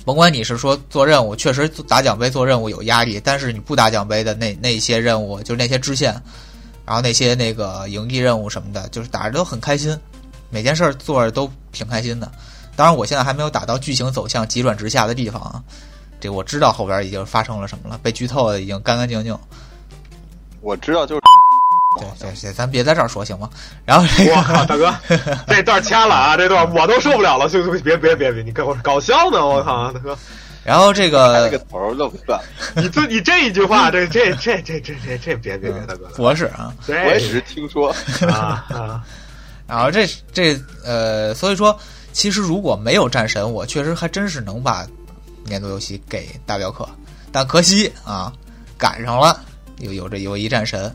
[0.03, 6.11] 甭管你是说做任务，确实打奖杯做任务有压力，但是你不打奖杯的那那些任务，就是那些支线，
[6.85, 9.95] 然后那些那个营地任务什么的，就是打着都很开心，
[10.49, 12.31] 每件事儿做着都挺开心的。
[12.75, 15.61] 当然，我现在还没有打到剧情走向急转直下的地方啊，
[16.19, 19.37] 这我知道后边已经发生了什么了，被剧透的已经干干净净。
[20.61, 21.20] 我知道，就是。
[21.99, 23.49] 对对对，咱别在这儿说行吗？
[23.85, 24.93] 然后，我靠，大哥，
[25.47, 26.37] 这段掐了啊！
[26.37, 30.17] 这段我都受不了了，行行，别别别别，你跟我搞笑呢，我靠，大哥。
[30.63, 32.39] 然后这个这个头漏断，
[32.77, 37.93] 你这你这一句话，这这这这这这这别别别，大哥，博士啊，我也只是听说
[38.29, 39.03] 啊啊。
[39.67, 41.77] 然后这这呃，所以说，
[42.13, 44.85] 其实如果没有战神，我确实还真是能把
[45.43, 46.87] 年度游戏给大镖客，
[47.31, 48.31] 但可惜啊，
[48.77, 49.39] 赶上了
[49.79, 50.93] 有有这有一战神。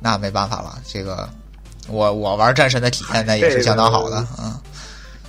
[0.00, 1.28] 那没办法了，这个
[1.88, 4.58] 我我玩战神的体验那也是相当好的，嗯，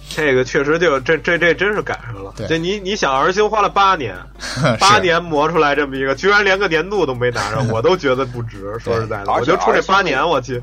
[0.10, 2.34] 这个确实就这这这真是赶上了。
[2.36, 4.16] 对，这你你想，儿星花了八年，
[4.80, 8.78] 八年磨出来这么一个，居然连个年度都没拿上， 我都觉得不值。
[8.80, 10.62] 说实在的，我就出这八年，我去，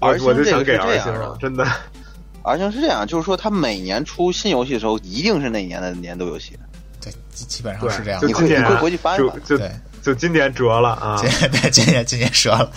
[0.00, 1.66] 我我就想给儿星了，真的。
[2.42, 6.58] 儿星是这样，就是说他每年出新游戏的时候，一定是那年的年度游戏。
[7.00, 8.20] 对，基本上是这样。
[8.26, 9.58] 你会你会回去翻就就
[10.02, 11.20] 就今年折了啊！
[11.20, 12.70] 对，今年今年折了。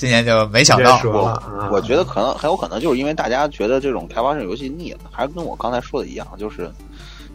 [0.00, 6.62] 今年就没想到，我我觉得可能很有可能就是因为大家觉得这种开发式游戏腻了，还是跟我刚才说的一样，就是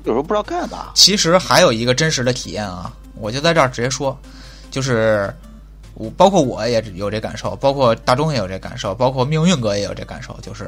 [0.03, 0.89] 有时候不知道干嘛。
[0.95, 4.17] 其实还有一个真实的体验啊，我就在这儿直接说，
[4.71, 5.31] 就是
[5.93, 10.67] 我包括我也有这感受，包括大钟也有这感受，包括命运哥也有这感受，就是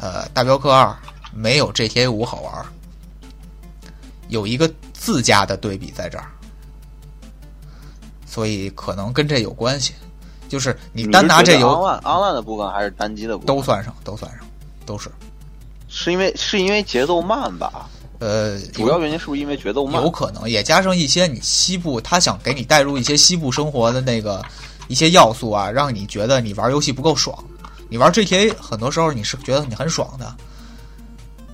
[0.00, 0.92] 呃，大镖客二
[1.32, 2.66] 没有 GTA 五好玩，
[4.26, 6.26] 有一个自家的对比在这儿，
[8.26, 9.94] 所以可能跟这有关系。
[10.48, 14.40] 就是你单拿这游，online online 的部分还是单机的部分都算上，都算上，
[14.84, 15.10] 都是。
[15.88, 17.88] 是因为是因为节奏慢吧？
[18.18, 20.02] 呃，主要原因是不是因为节奏慢？
[20.02, 24.42] 有可能，也加上一些你西部，他想给你带入一些西部生活的那个
[24.88, 27.36] 一些要素啊，让你觉得你玩游戏不够爽。
[27.88, 30.34] 你玩 GTA 很多时候你是觉得你很爽的，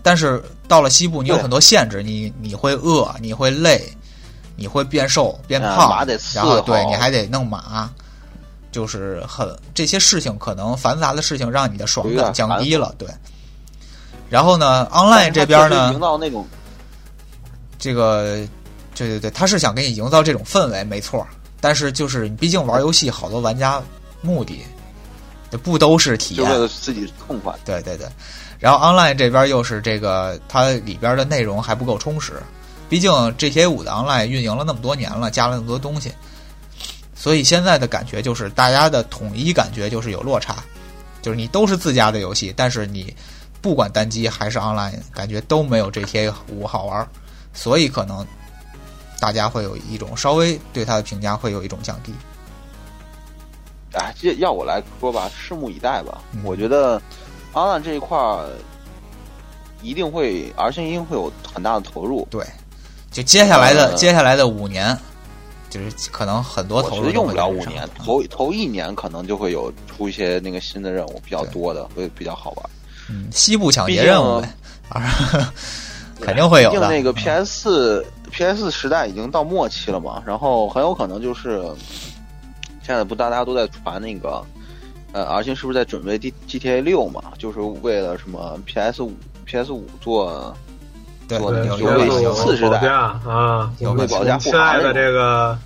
[0.02, 3.92] 但是到了西部，你有很多限制，你你会饿，你会累，
[4.56, 7.90] 你会变瘦变胖，然后对你还得弄马。
[8.72, 13.06] 就是很这些事情，可能繁杂的事情让你的爽感降低了，对。
[14.28, 16.44] 然后呢，online 这边呢，营造那种
[17.78, 18.38] 这个，
[18.94, 21.26] 对对对，他是想给你营造这种氛围，没错。
[21.60, 23.80] 但是就是你毕竟玩游戏，好多玩家
[24.22, 24.64] 目的
[25.62, 27.54] 不都是体验，为了自己痛快。
[27.64, 28.08] 对对对。
[28.58, 32.32] 然后 online 这边又是这个，它里边的内容还不够充实。
[32.88, 36.12] 毕竟 GTA 五的 online 运营了那么多年了，加了那么多东西。
[37.22, 40.56] 所以现在的感觉就是，大家的统一感觉就是有落差，
[41.22, 43.14] 就是你都是自家的游戏，但是你
[43.60, 47.08] 不管单机还是 online，感觉都没有 GTA 五好玩，
[47.54, 48.26] 所以可能
[49.20, 52.12] 大家会有一种稍微对它的评价会有一种降低。
[53.92, 56.20] 哎，这要我来说吧，拭目以待吧。
[56.32, 57.00] 嗯我觉得
[57.52, 58.48] online 这一块儿
[59.80, 62.26] 一定会，而且一定会有很大的投入。
[62.32, 62.44] 对，
[63.12, 64.98] 就接下来的、呃接下来的五年，
[65.72, 72.70] 就是可能很多投入我觉得用不了五年，头头一年可能就会有出一些那个新的任务比较多的，会比较好玩。
[73.08, 74.42] 嗯，西部抢劫任务
[76.20, 76.76] 肯定会有的。
[76.76, 81.62] 毕竟那个嗯 PS 四 PS 四时代已经到末期了嘛，然后很有可能就是
[82.82, 84.44] 现在不大家都在传那个，
[85.12, 87.22] 呃，而且是不是在准备 D GTA 六嘛？
[87.38, 89.12] 就是为了什么 PS 五
[89.46, 90.71] PS 五做对
[91.28, 95.58] 做的有有为有有次时代啊，有为我们保价亲爱的这个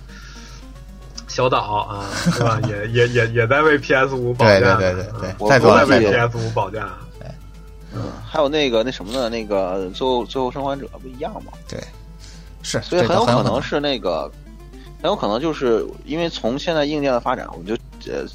[1.27, 2.59] 小岛啊， 是吧？
[2.67, 6.87] 也也也也在为 PS 五保驾，对对对对对啊我在为 PS 五保价。
[7.93, 9.27] 嗯，还有那个那什么呢？
[9.29, 11.53] 那个最后最后生还者不一样吗？
[11.67, 11.79] 对？
[12.61, 14.29] 是，所以很很有可能是那个，
[15.01, 17.73] 很有可能就是因为从现在硬件的发展，我们就
[18.11, 18.25] 呃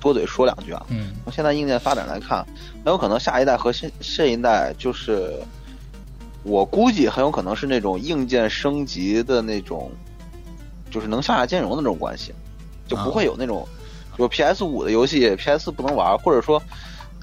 [0.00, 0.84] 多嘴说两句啊。
[0.88, 2.44] 嗯从现在硬件发展来看，
[2.84, 5.34] 很有可能下一代和现这一代就是，
[6.46, 9.90] 我估计很有可能是那种硬件升级的那种，
[10.90, 12.32] 就是能上下兼容的那种关系，
[12.86, 13.66] 就不会有那种，
[14.16, 16.62] 比如 PS 五的游戏 PS 不能玩，或者说，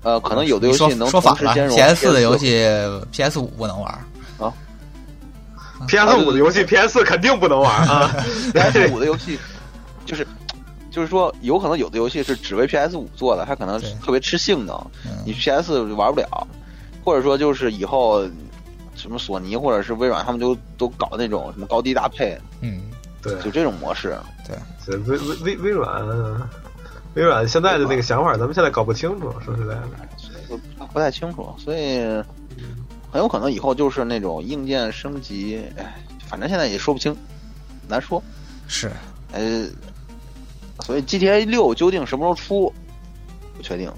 [0.03, 2.65] 呃，可能有的游戏能同时兼容，PS 四的游戏
[3.11, 3.97] PS 五不能玩。
[5.87, 8.09] PS 五的游戏 PS 四肯定不能玩啊
[8.53, 9.37] ！PS 五的游戏，
[10.05, 10.25] 就是
[10.89, 13.89] 就是说，有可能有的游戏是只为 PS 五做的，它可能对。
[14.01, 15.11] 特别吃性能，嗯。
[15.25, 16.47] 你 PS 玩不了，
[17.03, 18.23] 或者说就是以后
[19.03, 22.81] 什么索尼或者是微软，他们就都搞那种什么高低搭配，嗯，
[23.21, 24.17] 对，就这种模式。
[24.85, 26.01] 对微微微微软，
[27.15, 29.31] 微软现在的那个想法，咱们现在搞不清楚。
[29.45, 29.89] 说实在的，
[30.47, 30.57] 不
[30.93, 31.99] 不太清楚，所以
[33.11, 37.15] 很有可能以后就是那种硬件升级，哎，反正现在也说不清，
[37.87, 38.23] 难说。
[38.67, 38.89] 是
[39.33, 39.67] 呃，
[40.81, 42.73] 所以 GTA 六究竟什么时候出，
[43.55, 43.91] 不确定。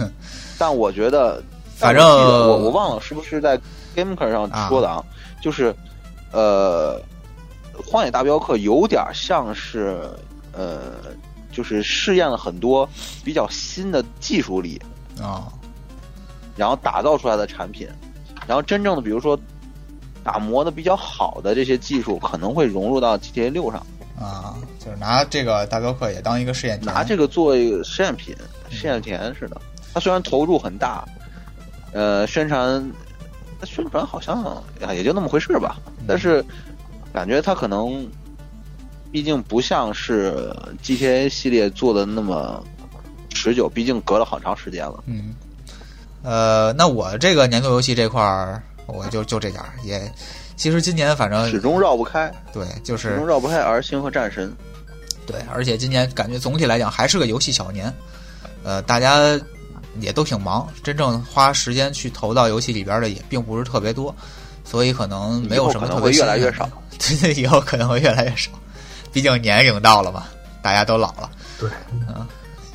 [0.58, 1.42] 但我觉得，
[1.76, 3.58] 反正我我忘了是不是在
[3.96, 5.02] Gameker 上说的啊，
[5.42, 5.74] 就是
[6.32, 7.00] 呃，
[7.90, 10.08] 《荒野大镖客》有点像是
[10.52, 10.94] 呃，
[11.52, 12.88] 就是试验了很多
[13.24, 14.80] 比较新的技术力，
[15.20, 15.48] 啊，
[16.56, 17.88] 然后打造出来的产品，
[18.46, 19.38] 然后真正的比如说
[20.22, 23.84] 打磨的比较好的这些技术，可能会融入到 GTA 六上。
[24.20, 28.36] 啊，就是拿这个大镖客也当一个试验，拿这个做一个实验品、
[28.68, 29.58] 试验田似的。
[29.94, 31.08] 它虽然投入很大，
[31.92, 32.92] 呃，宣传
[33.64, 34.42] 宣传好像
[34.84, 36.44] 啊也就那么回事吧，但是
[37.12, 38.08] 感觉它可能
[39.12, 42.64] 毕竟不像是 GTA 系列做的那么
[43.28, 45.02] 持久，毕竟隔了好长时间了。
[45.06, 45.34] 嗯，
[46.22, 50.00] 呃，那我这个年度游戏这块儿，我就就这点儿，也
[50.56, 54.52] 其实今年反正始终绕不开，对，就是始终绕不开 R 星和战神。
[55.26, 57.92] 对，而且今年感觉总体来讲还是个游戏小年，
[58.62, 59.38] 呃，大家
[59.98, 64.14] 也都挺忙，真正花时间去投到游戏里边的也并不是特别多，
[64.64, 66.68] 所以可能没有什么特别会越来越少。
[66.98, 68.50] 对 对，以后可能会越来越少，
[69.12, 70.24] 毕竟年龄到了嘛，
[70.62, 71.30] 大家都老了。
[71.58, 71.68] 对，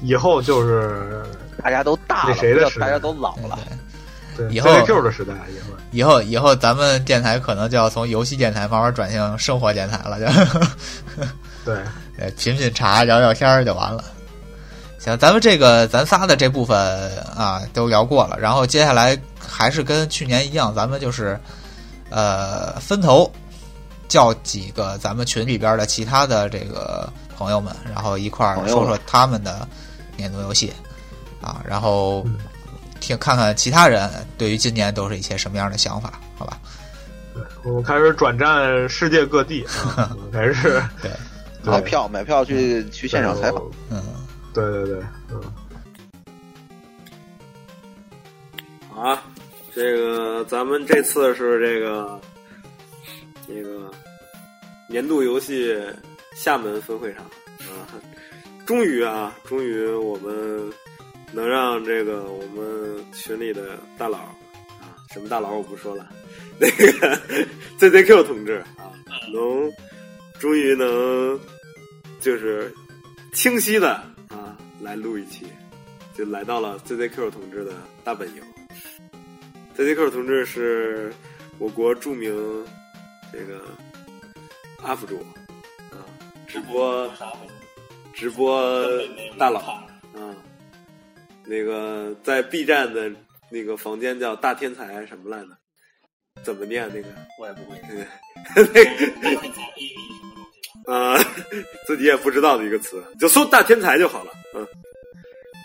[0.02, 1.24] 以后就是
[1.64, 3.58] 大家都大那了，大家都老了。
[4.36, 10.26] 对，以后 Q 的时代，以后以后以后咱们电台可能就要从游戏电台慢慢转向生活电台了，就
[11.64, 11.78] 对，
[12.18, 14.04] 呃品品茶聊聊天儿就完了。
[15.06, 21.40] 行，咱们这个咱仨的这部分啊都聊过了，然后接下来还是跟去年一样，咱们就是
[22.10, 23.32] 呃分头
[24.08, 27.08] 叫几个咱们群里边的其他的这个
[27.38, 29.68] 朋友们，然后一块儿说说他们的
[30.18, 30.74] 年度游戏
[31.40, 32.38] 啊，然后嗯
[33.00, 34.10] 听看看其他人
[34.40, 36.58] 对于今年都是一些什么样的想法，好吧？
[37.36, 39.64] 对，我们开始转战世界各地
[39.96, 41.12] 啊， 我们开始对，
[41.64, 43.62] 对买票买票去去现场采访。
[43.92, 44.02] 嗯，
[44.56, 45.42] 对对对，嗯。
[48.90, 49.22] 好啊，
[49.74, 52.20] 这个咱们这次是这个
[53.46, 53.92] 这个
[54.88, 55.78] 年度游戏
[56.34, 57.92] 厦门分会场啊，
[58.66, 60.72] 终于啊，终于我们
[61.34, 64.20] 能让这个我们群里的大佬
[64.80, 66.08] 啊，什么大佬我不说了，
[66.58, 67.20] 那个
[67.78, 68.96] ZZQ 同志啊，
[69.34, 69.70] 能
[70.40, 71.38] 终于能
[72.22, 72.74] 就是
[73.34, 74.02] 清晰的
[74.86, 75.48] 来录一期，
[76.16, 77.74] 就来到了 ZZQ 同志的
[78.04, 78.44] 大本营。
[79.76, 81.12] ZZQ 同志是
[81.58, 82.32] 我国著名
[83.34, 83.62] 这个
[84.84, 85.18] UP 主
[85.90, 86.06] 啊，
[86.46, 87.12] 直播
[88.14, 88.88] 直播
[89.40, 89.60] 大佬
[90.14, 90.36] 啊，
[91.46, 93.12] 那个在 B 站的
[93.50, 95.58] 那个房间叫大天才什么来着？
[96.44, 97.10] 怎么念那个？
[97.40, 97.82] 我也不会。
[99.20, 99.42] 那个
[100.86, 101.18] 啊，
[101.88, 104.32] 自己也不知道的一个词，就搜大天才就好了。
[104.54, 104.68] 嗯，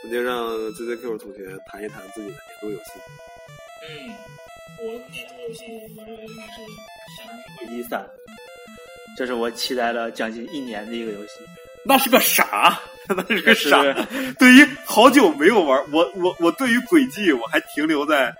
[0.02, 2.90] 我们就让 ZZQ 同学谈一谈自己的年度游戏。
[3.88, 4.14] 嗯，
[4.78, 5.64] 我年度游戏
[5.98, 6.62] 我认为应该是
[7.16, 8.00] 《闪之轨迹三》，
[9.16, 11.32] 这是我期待了将近一年的一个游戏。
[11.84, 12.80] 那是个啥？
[13.08, 13.82] 那是个啥？
[14.38, 18.34] 对于好久没有玩，我我我对于轨迹我还停留在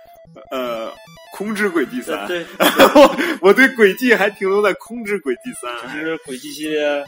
[0.51, 0.91] 呃
[1.33, 7.03] 空之轨迹三，对， 我我对轨迹还停留在空之轨迹三，其实轨迹系列，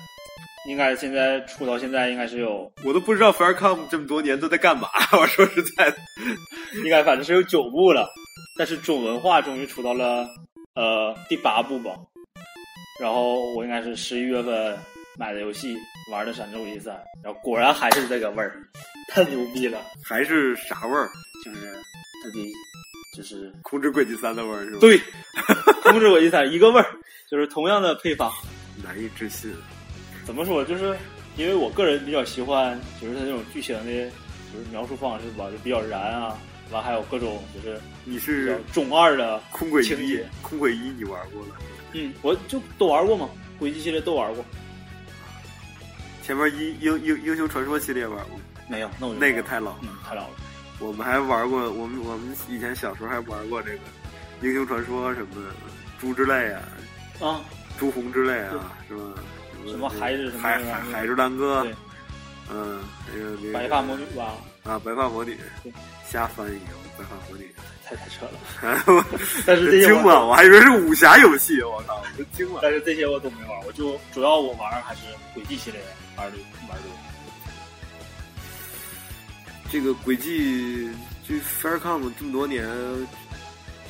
[0.70, 4.88] 应该现在出到现在应该是有，我都不知道 Faircom 这么多年都在干嘛。
[5.20, 5.98] 我说实在的，
[6.84, 8.10] 应该反正是有九部了，
[8.58, 10.28] 但是中文化终于出到了
[10.76, 11.92] 呃第八部吧。
[13.02, 14.78] 然后我应该是十一月份
[15.18, 15.78] 买的游戏，
[16.12, 18.58] 玩的《闪之轨迹三》，然后果然还是这个味儿，
[19.10, 21.10] 太牛逼了，还是啥味儿？
[21.46, 21.74] 就是
[22.24, 22.52] 自己
[23.16, 25.00] 就是空之轨迹三的味儿是吧？，对，
[25.84, 26.88] 空之轨迹三一个味儿，
[27.30, 28.32] 就是同样的配方。
[28.84, 29.54] 难以置信。
[30.26, 30.66] 怎么说？
[30.66, 30.98] 就是
[31.38, 34.10] 因为我个人比较喜欢，就是它那种剧情的，
[34.52, 36.36] 就是描述方式吧，就比较燃啊，
[36.72, 41.56] 完还有各种就是你是中二的空轨一空轨一你玩过了？
[41.94, 44.44] 嗯，我就都玩过嘛，轨迹系列都玩过。
[46.26, 48.40] 前面英英英英雄传说系列玩过？
[48.70, 49.76] 没有，那我那个太老
[50.08, 50.36] 太老了。
[50.80, 53.80] 我们还玩过，我们我们以前小时候还玩过这个
[54.42, 55.50] 英雄传说什么的，
[56.00, 56.64] 猪之泪啊，
[57.20, 57.42] 啊，
[57.78, 59.04] 朱红之泪啊，是吧？
[59.68, 61.66] 什么海之什么海海海之蓝哥，
[62.50, 65.72] 嗯，还有那个白发魔女吧，啊，白发魔女对，
[66.10, 66.60] 瞎翻译
[66.98, 67.54] 白发魔女，
[67.86, 69.06] 太太扯了。
[69.46, 72.60] 但是这些我惊了，我还以为是武侠游戏，我靠，我都惊了。
[72.64, 75.02] 但是这些我都没玩，我就主要我玩还是
[75.34, 76.38] 轨迹系列玩的
[76.70, 76.86] 玩的。
[79.72, 80.90] 这个轨迹，
[81.28, 82.68] 就 Faircom 这么多年，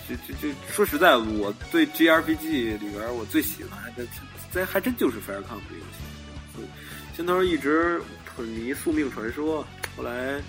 [0.08, 4.08] 就就就说实在，我对 JRPG 里边我最喜欢的，
[4.54, 6.64] 这还真就是 Faircom 的游戏。
[7.16, 8.02] 先头一直
[8.36, 9.64] 很迷《宿命传说》，
[9.98, 10.42] 后来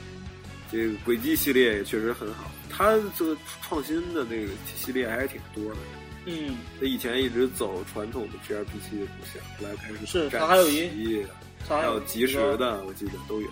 [0.70, 2.50] 这个轨迹系列也确实很好。
[2.70, 5.80] 它这个创新的这个系列还是挺多的。
[6.26, 11.22] 嗯，他以前一直走传统的 JRPG 的路线，后来开始是战它还有一
[11.68, 12.82] 还有即时的。
[12.84, 13.48] 我记得都有。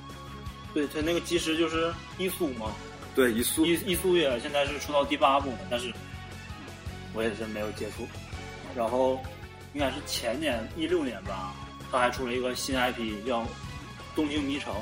[0.75, 2.73] 对他那个即时就是伊苏嘛，
[3.15, 5.93] 对，一速伊伊苏也现在是出到第八部了，但是
[7.13, 8.07] 我也是没有接触。
[8.75, 9.21] 然后
[9.75, 11.55] 应该是前年一六年吧，
[11.91, 13.43] 他还出了一个新 IP 叫
[14.17, 14.73] 《东京迷城》，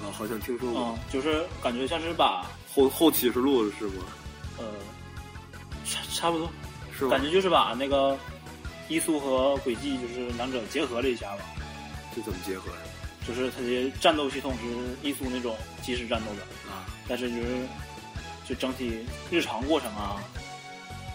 [0.00, 0.80] 啊，好像听说过。
[0.80, 4.04] 嗯，就是感觉像是把后后启示录是吗？
[4.58, 4.64] 呃
[5.84, 6.48] 差差不多，
[6.96, 7.20] 是吗感？
[7.20, 8.16] 觉就是把那个
[8.88, 11.44] 伊苏和轨迹就是两者结合了一下吧。
[12.14, 12.78] 这怎么结合的？
[13.26, 17.46] 就是它的战斗系统是艺术那种即时战斗的，啊，但是就是
[18.46, 20.22] 就整体日常过程啊，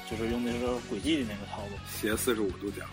[0.09, 1.77] 就是用的是轨迹的那个套路。
[1.87, 2.83] 斜四十五度角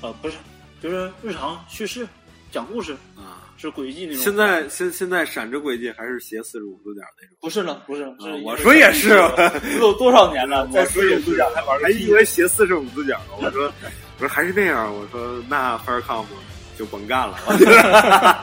[0.00, 0.36] 呃，不是，
[0.82, 2.08] 就是日常叙事
[2.50, 3.44] 讲故事啊。
[3.58, 4.22] 是轨迹那种。
[4.22, 7.36] 现在现现在闪着轨迹还是斜四十五度角那种。
[7.42, 8.06] 不是了，不是，
[8.42, 13.34] 我说也是这都 多少年了，在四十五度角还玩还以为斜四十五度角呢。
[13.38, 13.70] 我说
[14.16, 14.90] 我说还是那样。
[14.94, 16.24] 我说那 Faircom
[16.80, 17.38] 就甭干了。
[17.46, 18.38] 我觉得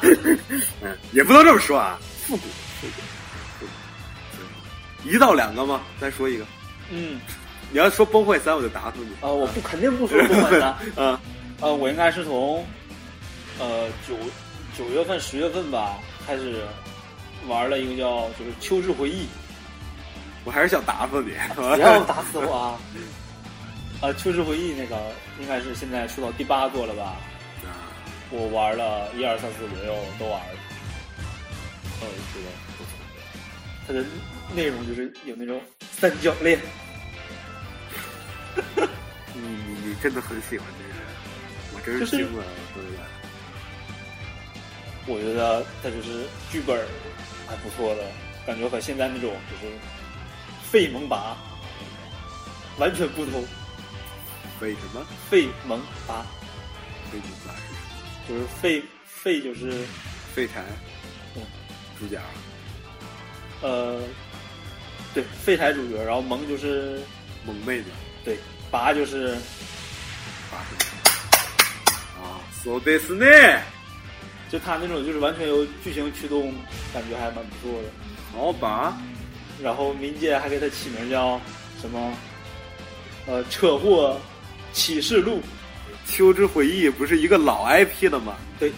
[0.83, 2.43] 嗯，也不能这么说啊，复古。
[5.03, 5.81] 一到两个吗？
[5.99, 6.45] 再说一个。
[6.91, 7.19] 嗯
[7.71, 9.09] 你要说崩坏三，我就打死你。
[9.21, 10.69] 啊，我不肯定不说崩坏三。
[11.03, 11.19] 啊，
[11.61, 12.63] 呃，我应该是从
[13.57, 14.15] 呃九
[14.77, 15.95] 九月份、十月份吧
[16.27, 16.61] 开始
[17.47, 19.23] 玩了一个叫就是 《秋之回忆》。
[20.45, 21.31] 我还是想打死你。
[21.55, 22.79] 不要打死我啊！
[23.99, 24.95] 啊，《秋之回忆》那个
[25.41, 27.15] 应该是现在出到第八座了吧？
[28.27, 30.59] 啊我玩了一二三四五六都玩了，
[32.01, 32.47] 呃，觉得
[32.77, 32.91] 不错。
[33.87, 34.03] 它的
[34.53, 35.61] 内容就是有那种
[35.91, 36.59] 三角恋，
[39.33, 40.99] 你 你你真的很喜欢这个，
[41.73, 42.43] 我真是是惊了。
[45.09, 46.85] 我觉得它就是剧本
[47.47, 48.03] 还不错的，
[48.45, 49.73] 感觉和现在那种就是
[50.69, 51.37] 费蒙拔
[52.77, 53.41] 完全不同。
[54.59, 55.05] 为什么？
[55.29, 56.25] 费蒙拔
[57.13, 57.53] 为什么
[58.27, 59.71] 就是费费就是
[60.33, 60.63] 废柴？
[61.35, 61.41] 嗯，
[61.99, 62.19] 主角
[63.61, 64.01] 呃，
[65.13, 66.99] 对废柴主角，然后萌就是
[67.45, 67.85] 萌妹子
[68.23, 68.37] 对
[68.69, 69.35] 拔就是
[70.51, 73.25] 发生啊，so this 呢？
[74.49, 76.53] 就他那种就是完全由剧情驱动，
[76.93, 77.89] 感觉还蛮不错的。
[78.31, 78.97] 好吧，
[79.61, 81.41] 然后民间还给他起名叫
[81.81, 82.13] 什么？
[83.25, 84.17] 呃，车祸
[84.71, 85.39] 启示录，
[86.07, 88.35] 《秋之回忆》不是一个老 IP 的吗？
[88.59, 88.71] 对，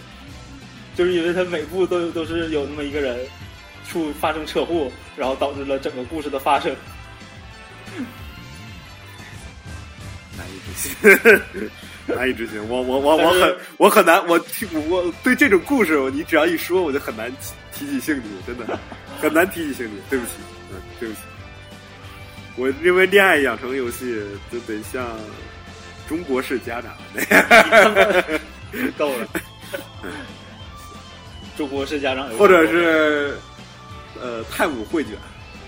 [0.96, 3.18] 就是因为他每部都有都是有那么一个人
[3.88, 6.74] 出发生车祸，然后导致了整个故事的发生。
[10.36, 10.92] 难以置信，
[12.06, 12.58] 难以置信。
[12.68, 17.30] 我我我我很我很难，我听我对这种故事，你只要一说，我就很难
[17.72, 18.78] 提起兴趣，真的
[19.20, 19.92] 很难提起兴趣。
[20.08, 20.32] 对不起，
[20.70, 21.20] 嗯，对不起。
[22.56, 24.20] 我认为恋爱养成游戏
[24.52, 25.06] 就得像
[26.10, 26.92] 中国式家长
[28.98, 29.28] 够了。
[31.56, 33.36] 中国式家长，或者是
[34.20, 35.12] 呃泰晤绘卷，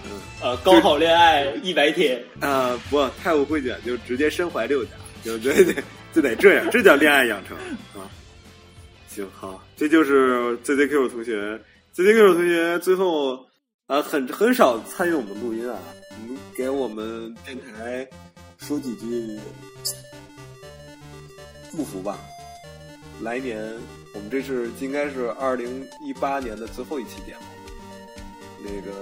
[0.05, 0.11] 嗯
[0.43, 4.91] 呃高考恋爱一百天啊不泰晤绘卷就直接身怀六甲，
[5.23, 5.77] 就对对
[6.13, 7.57] 就得这样，这叫恋爱养成
[7.95, 8.11] 啊。
[9.07, 11.61] 行好，这就是 ZZQ 同学
[11.95, 13.47] ，ZZQ 同学最后
[13.87, 15.79] 啊很很少参与我们录音啊。
[16.27, 18.05] 你给我们电台
[18.59, 19.39] 说几句
[21.73, 22.19] 祝福吧。
[23.23, 23.59] 来年
[24.15, 27.43] 我们这是应该是二零一八年的最后一期节目，
[28.61, 28.93] 那个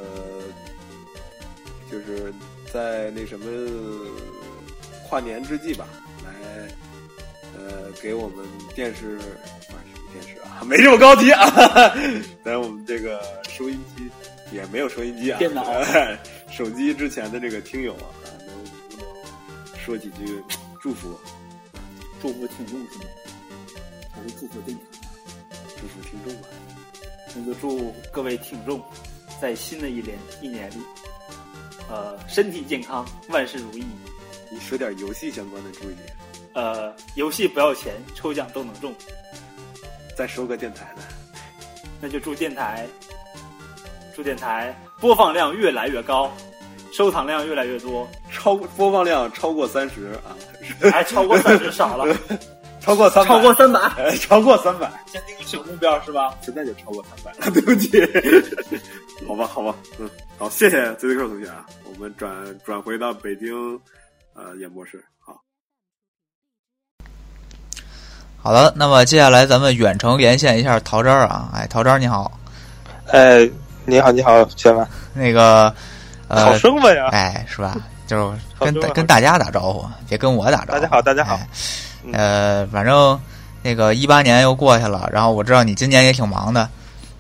[1.91, 2.33] 就是
[2.73, 3.47] 在那什么
[5.09, 5.89] 跨年之际吧，
[6.25, 6.31] 来
[7.59, 9.23] 呃给我们电视啊
[9.61, 9.79] 什么
[10.13, 11.95] 电视啊，没这么高级啊，
[12.45, 14.09] 来我们这个收音机。
[14.53, 15.65] 也没有收音机啊，电脑、
[16.51, 18.11] 手机之前的这个听友啊，
[18.45, 18.65] 能
[18.99, 19.07] 能
[19.79, 20.43] 说几句
[20.81, 21.17] 祝福？
[22.21, 23.05] 祝福听众是吗？
[24.13, 24.85] 还是祝福电台？
[25.81, 26.49] 祝福听众吧。
[27.35, 28.83] 那就祝各位听众
[29.41, 30.83] 在新的一年一年里，
[31.89, 33.85] 呃，身体健康，万事如意。
[34.51, 35.95] 你说点游戏相关的注意。
[36.53, 38.93] 呃，游戏不要钱，抽奖都能中。
[40.17, 41.03] 再说个电台的，
[42.01, 42.87] 那就祝电台。
[44.15, 46.31] 祝电台播放量越来越高，
[46.93, 50.37] 收藏量越来越多，超播放量超过三十啊，
[50.91, 52.17] 还超过三十少了，
[52.81, 53.81] 超过三超过三百，
[54.19, 56.35] 超过三百，先定个小目标是吧？
[56.41, 58.01] 现在就超过三百了， 对不起，
[59.27, 60.09] 好吧，好吧，嗯，
[60.39, 62.33] 好，谢谢 Z Z Q 同学啊，我们转
[62.65, 63.53] 转回到北京
[64.35, 65.37] 呃演播室，好，
[68.43, 72.31] 好的，那么接下来咱们远程连线一下陶渣啊，哎，陶渣你好，
[73.09, 73.51] 哎。
[73.87, 74.87] 你好，你好，学文。
[75.15, 75.75] 那个，
[76.29, 77.09] 好生分呀！
[77.13, 77.75] 哎，是吧？
[78.11, 80.81] 就是跟跟大家打招呼，别跟我打招呼。
[80.81, 81.39] 大家好，大家好。
[82.13, 83.19] 呃，反正
[83.63, 86.69] 那个一八年又过去了，然后我知道你今年也挺忙的，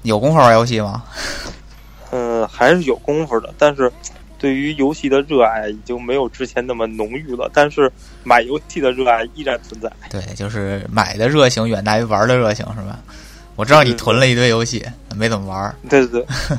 [0.02, 1.04] 有功夫玩游戏吗？
[2.10, 3.92] 嗯， 还是有功夫的，但是
[4.36, 7.48] 对于游戏的热爱已经没有之前那么浓郁了。
[7.54, 7.88] 但是
[8.24, 9.88] 买游戏的热爱依然存在。
[10.10, 12.98] 对，就是买的热情远大于玩的热情，是吧？
[13.54, 14.84] 我知道你囤了一堆游戏，
[15.14, 15.72] 没怎么玩。
[15.88, 16.56] 对对对，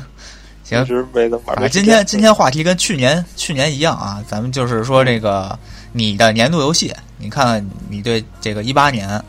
[0.72, 1.70] 行，没怎么玩。
[1.70, 5.58] 今天今天话题跟去年去年一样啊，咱们就是说这个
[5.92, 9.22] 你的年度游戏，你看看你对这个一八年，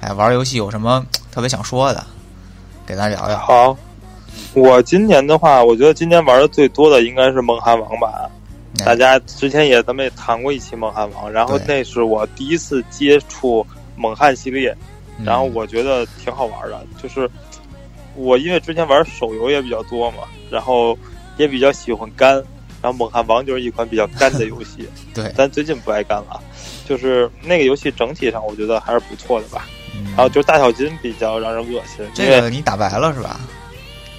[0.00, 2.04] 哎，玩游戏有什么特别想说的，
[2.86, 3.36] 给咱聊聊。
[3.38, 3.76] 好，
[4.54, 8.30] 我今年的话，我觉得今年玩的最多的应该是《梦汉王》吧。
[8.84, 13.66] 大家之前也咱们也谈过一期《梦汉王》，然后那是我第一次接触
[13.96, 14.76] 猛汉系列。
[15.24, 17.28] 然后我觉得挺好玩的，就是
[18.18, 20.98] 我因为之前玩手游也比较多嘛，然后
[21.36, 22.34] 也比较喜欢肝，
[22.82, 24.88] 然后猛汉王就是一款比较肝的游戏。
[25.14, 26.40] 对，但最近不爱肝了，
[26.86, 29.66] 就是那个游戏整体上我觉得还是不错的吧。
[30.16, 32.06] 然后就是大小金比较让人恶心。
[32.14, 33.40] 这个你打白了是吧？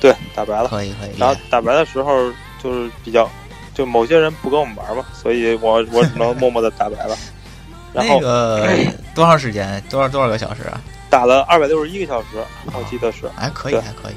[0.01, 0.67] 对，打白了。
[0.69, 1.11] 可以可以。
[1.17, 2.29] 然后打白的时候
[2.61, 3.29] 就是比较，
[3.73, 7.17] 就某些人不跟我们玩嘛，所以我我只能默默的打白了。
[7.93, 8.67] 那个
[9.15, 9.81] 多长时间？
[9.89, 10.81] 多少多少个小时啊？
[11.09, 12.27] 打了二百六十一个小时，
[12.67, 13.27] 我记得是。
[13.35, 14.13] 还可以，还可以。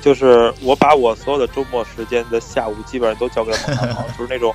[0.00, 4.54] 就是我把我所有的周末时间的下午，基本上都交给了猛汉王， 就是那种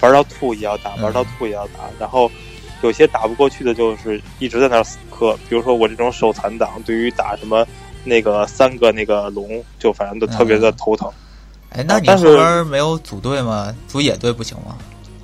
[0.00, 1.80] 玩到吐也要打，玩到吐也要打。
[1.98, 2.30] 然后
[2.82, 5.38] 有些打不过去的，就是一直在那死磕。
[5.48, 7.66] 比如说我这种手残党，对于打什么
[8.04, 11.10] 那个三个那个龙，就反正都特别的头疼。
[11.70, 13.74] 哎，那你后边没有组队吗？
[13.86, 14.76] 组野队不行吗？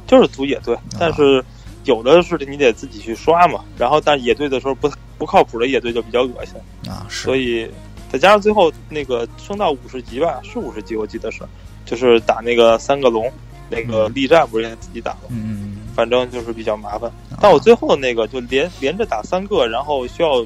[0.06, 1.44] 就是组野队，但是。
[1.84, 4.88] 有的是你得自己去刷嘛，然后但野队的时候不
[5.22, 6.56] 不靠谱的野队就比较恶心
[6.90, 7.70] 啊，所以
[8.10, 11.42] 再加上最后那个升到五十级吧，是五十级我记得是，
[11.86, 13.30] 就是打那个三个龙，
[13.70, 17.08] 那个力战不是也自己打吗，嗯，反正就是比较麻烦。
[17.40, 20.44] 但我最后那个就连连着打三个，然后需要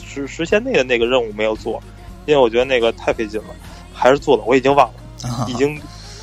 [0.00, 1.82] 实实现内的那个任务没有做，
[2.26, 3.48] 因为我觉得那个太费劲了，
[3.92, 5.76] 还是做了，我已经忘了，已经。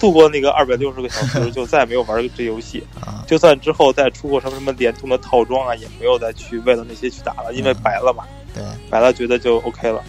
[0.03, 2.83] 度过那个二百六十个小时， 就再也没有玩这游戏。
[3.25, 8.25] 就算之后再出过什么什么联通的套装啊，也没有再去为了那些去打了，因为白了嘛。
[8.53, 10.03] 对，白了觉得就 OK 了。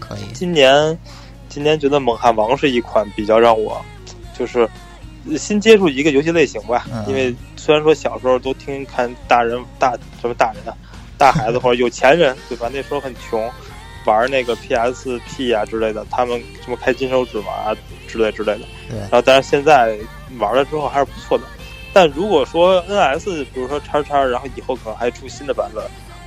[0.00, 0.32] 可以。
[0.34, 0.98] 今年，
[1.48, 3.80] 今年觉得《猛汉王》是一款比较让我，
[4.36, 4.68] 就是
[5.38, 6.84] 新接触一个游戏类型吧。
[7.06, 10.74] 因为虽然说小时候都听看大人大什么大人啊，
[11.16, 12.68] 大孩子 或者有钱人对吧？
[12.74, 13.48] 那时候很穷，
[14.06, 17.76] 玩那个 PSP 啊之类的，他们什么开金手指玩啊
[18.08, 18.60] 之类之类的。
[18.88, 18.98] 对。
[18.98, 19.98] 然后，但是现在
[20.38, 21.44] 玩了之后还是不错的。
[21.92, 25.84] 但如果说 NS，比如说叉叉，然后以后可能还出新的版本，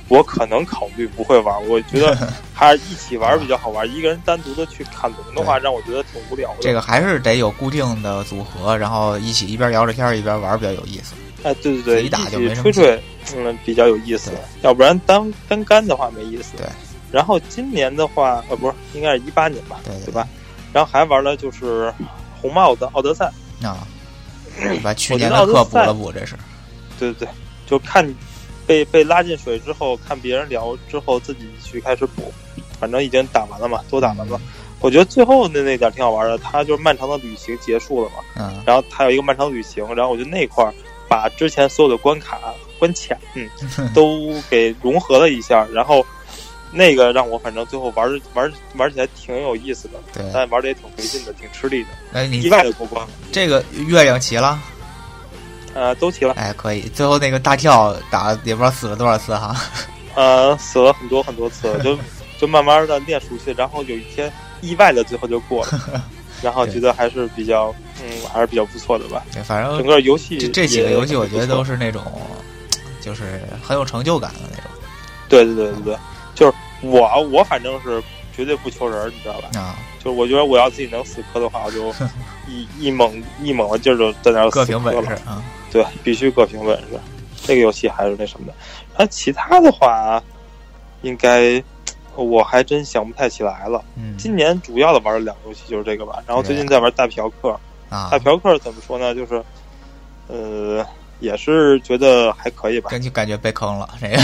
[0.08, 1.68] 我可能考虑不会玩。
[1.68, 2.16] 我觉得
[2.52, 3.88] 还是一起玩比较好玩。
[3.88, 6.56] 一个人单独的去砍龙的话，让我觉得挺无聊的。
[6.60, 11.14] 这个还是得有固定的组合，然后一起一边聊着天一边玩比较有意思。
[11.44, 13.00] 哎，对对对，一打就没吹吹，
[13.36, 14.32] 嗯，比较有意思。
[14.62, 16.56] 要不然单单干的话没意思。
[16.56, 16.66] 对。
[17.12, 19.80] 然后今年的话，呃，不是，应该是一八年吧？
[19.84, 20.26] 对对吧？
[20.72, 21.92] 然后还玩了就是
[22.40, 23.30] 红帽子奥德赛
[23.62, 23.86] 啊。
[24.82, 26.34] 把去年的课补了补，这是，
[26.98, 27.28] 对对对，
[27.66, 28.06] 就看
[28.66, 32.32] 被被拉进水之后，看别人聊之后，自己去开始补，
[32.78, 34.38] 反正已经打完了嘛，都打完了。
[34.80, 40.74] 我觉得最后的那点挺好玩的，它就是漫长的旅行结束了嘛，嗯，然后它有一个漫长旅行，然后我觉得那块儿
[41.08, 42.38] 把之前所有的关卡
[42.78, 43.48] 关卡，嗯，
[43.94, 46.04] 都给融合了一下，然后。
[46.72, 51.88] 那个让我反正最后玩玩玩起来挺有意思的，对，但玩的也挺费劲的，挺吃力的。
[52.12, 53.12] 哎，你意外的过关了。
[53.32, 54.58] 这个月亮齐了，
[55.74, 56.34] 呃，都齐了。
[56.34, 56.82] 哎，可以。
[56.82, 59.56] 最后那个大跳打也不知道死了多少次哈。
[60.14, 61.98] 呃，死了很多很多次， 就
[62.38, 66.02] 就慢慢的练熟悉，然后有一天意外的最后就过了，
[66.42, 69.24] 然后觉得还是比较嗯还是比较不错的吧。
[69.32, 72.02] 对，反正整个游戏这几个游戏我觉得都是那种
[73.00, 74.70] 就是很有成就感的那种。
[75.28, 75.96] 对对对对对。
[76.40, 78.02] 就是我，我反正是
[78.34, 79.60] 绝对不求人，你知道吧？
[79.60, 81.94] 啊，就是我觉得我要自己能死磕的话，我就
[82.48, 85.44] 一一猛一猛的劲儿就在那儿各凭本事啊。
[85.70, 86.98] 对，必须各凭本事。
[87.42, 88.54] 这个游戏还是那什么的。
[88.96, 90.22] 那其他的话，
[91.02, 91.62] 应该
[92.16, 93.84] 我还真想不太起来了。
[93.96, 96.22] 嗯，今年主要的玩的两个游戏就是这个吧。
[96.26, 97.50] 然后最近在玩大嫖客
[97.90, 99.14] 啊，大嫖客怎么说呢？
[99.14, 99.44] 就是
[100.28, 100.84] 呃，
[101.20, 102.90] 也是觉得还可以吧。
[102.90, 104.16] 感觉感觉被坑了这个。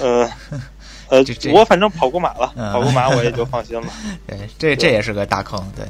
[0.00, 0.30] 呃。
[1.08, 3.86] 呃，我反正跑过马了，跑过马我也就放心了。
[4.26, 5.84] 对，这这也是个大坑，对，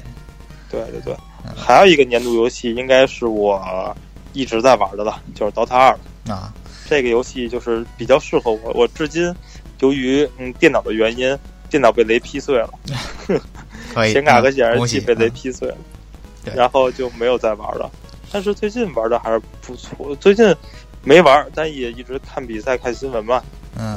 [0.70, 1.16] 对对对。
[1.56, 3.96] 还有一个年度游戏，应该是我
[4.32, 5.98] 一直在玩的了，就是《DOTA 二》
[6.32, 6.52] 啊。
[6.86, 9.34] 这个游戏就是比较适合我，我至今
[9.80, 11.36] 由于嗯电脑的原因，
[11.70, 12.70] 电脑被雷劈碎了，
[14.10, 15.76] 显卡和显示器被雷劈碎了，
[16.54, 17.90] 然后就没有再玩了。
[18.32, 20.44] 但是最近玩的还是不错，最近
[21.04, 23.42] 没玩，但也一直看比赛、看新闻嘛。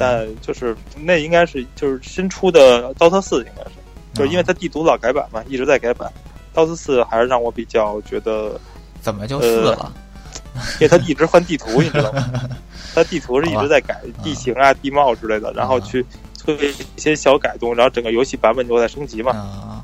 [0.00, 3.70] 但就是那应该是就是新出的《刀特四》，应该是，
[4.14, 6.08] 就是因为它地图老改版嘛，一直在改版。
[6.52, 8.60] 《刀特四》还是让我比较觉得
[9.00, 9.92] 怎么就四了？
[10.54, 12.28] 因为它一直换地图，你知道吗？
[12.92, 19.82] 它地图是一直在改地形啊、地貌之类的，然后去做一些小改动，然后整个游戏版本就在升级嘛。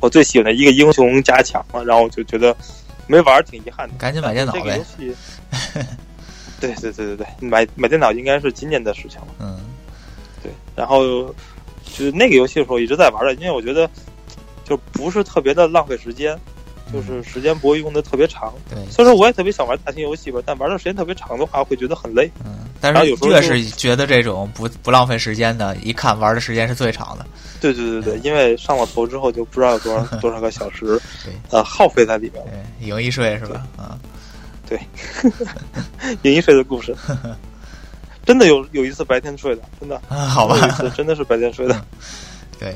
[0.00, 2.54] 我最喜欢的一个英雄加强了，然后我就觉得
[3.08, 3.94] 没玩挺遗憾的。
[3.98, 4.80] 赶紧买电脑呗。
[6.60, 9.28] 对对对对对，买买电脑应该是今年的事情了。
[9.40, 9.58] 嗯，
[10.42, 10.52] 对。
[10.74, 11.24] 然后
[11.84, 13.88] 就是那个游戏的时候一直在玩的，因为我觉得
[14.64, 16.38] 就不是特别的浪费时间，
[16.92, 18.52] 就是时间不会用的特别长。
[18.68, 18.78] 对。
[18.90, 22.30] 虽然说我也特别想玩大型游戏吧，但玩的时间特别长的话会觉得很累。
[22.44, 22.60] 嗯。
[22.80, 27.24] 但是越是觉得这种不不浪费时间的，一看玩的时间是最长的。
[27.58, 32.44] 对对对对，因为上了头之后就不知道有多少 多少个小时，对，呃，耗费在里面。
[32.44, 33.66] 对，赢一睡是吧？
[33.78, 33.98] 啊。
[34.68, 34.80] 对，
[36.22, 36.94] 赢一睡的故事，
[38.24, 41.84] 真的有有一次白天睡的，真的，好吧，有一次真的是白天睡的。
[42.58, 42.74] 对，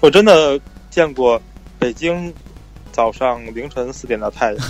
[0.00, 0.58] 我真的
[0.90, 1.40] 见过
[1.78, 2.32] 北京
[2.90, 4.66] 早上凌晨四点的太阳，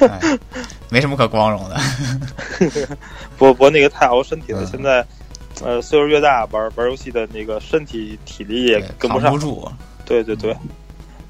[0.90, 1.80] 没什么可光荣的。
[3.36, 4.66] 不不，那个太熬身体了。
[4.66, 5.06] 现在，
[5.62, 9.70] 呃，岁数越大，玩玩游戏的那个身体体力也跟不上，不住。
[10.04, 10.56] 对对对。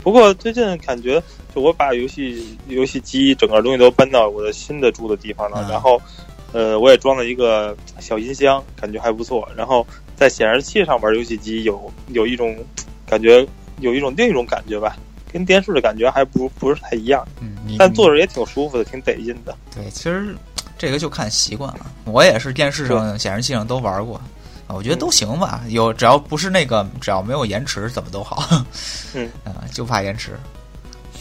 [0.04, 1.20] 不过最近感觉，
[1.54, 6.00] 就我把游戏游戏机整个东西都搬到我的新的住的地方了，然后，
[6.52, 9.48] 呃，我也装了一个小音箱，感觉还不错。
[9.56, 9.84] 然后
[10.14, 12.54] 在显示器上玩游戏机，有有一种
[13.06, 13.44] 感觉，
[13.80, 14.94] 有一种另一种感觉吧，
[15.32, 17.26] 跟电视的感觉还不不是太一样。
[17.40, 19.56] 嗯，但坐着也挺舒服的，挺得劲的。
[19.74, 20.36] 对，其实
[20.76, 21.86] 这个就看习惯了。
[22.04, 24.20] 我也是电视上、显示器上都玩过。
[24.74, 28.42] 我觉得都行吧，有只要不是那个，只要没有延迟，怎么都好。
[29.14, 30.38] 嗯啊，就怕延迟。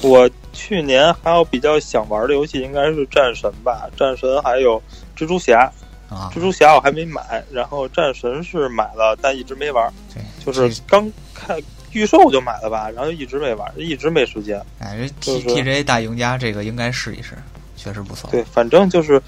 [0.01, 4.82] 我去年还有比较想玩的游戏，应该是战神吧，战神还有
[5.16, 5.72] 蜘蛛侠。
[6.10, 9.91] 啊，蜘蛛侠我还没买，然后战神是买了，但一直没玩。
[10.14, 11.58] 对，就是刚看
[11.91, 14.60] 预售就买了吧，然后一直没玩，一直没时间。
[14.80, 17.38] 哎，这 T T J 大赢家这个应该试一试，
[17.78, 18.30] 确实不错。
[18.30, 19.22] 对，反正就是。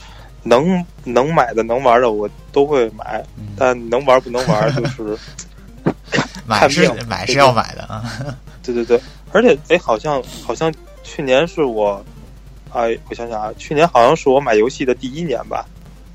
[0.46, 3.22] 能能买的能玩的我都会买，
[3.58, 5.18] 但能玩不能玩就是
[6.46, 8.04] 买是买是要买的啊。
[8.64, 10.74] 对对对，而且哎，好像好像
[11.04, 12.04] 去年是我，
[12.72, 15.66] 哎，我想想啊，去年好像是我买游戏的第一年吧？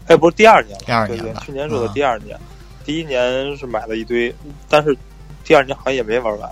[0.07, 1.43] 哎，不是第二年了，第二年了。
[1.45, 2.39] 去年是我的第二年，
[2.85, 4.35] 第一年是买了一堆，
[4.69, 4.97] 但是
[5.45, 6.51] 第二年好像也没玩完。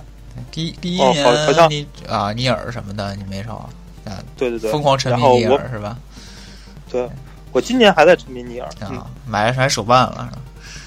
[0.52, 3.68] 第第一年好像你啊，尼尔什么的你没少
[4.04, 4.22] 啊？
[4.36, 5.98] 对对对，疯狂沉迷尼尔是吧？
[6.90, 7.08] 对，
[7.58, 10.30] 我今年还在沉迷尼尔啊，买了啥手办了？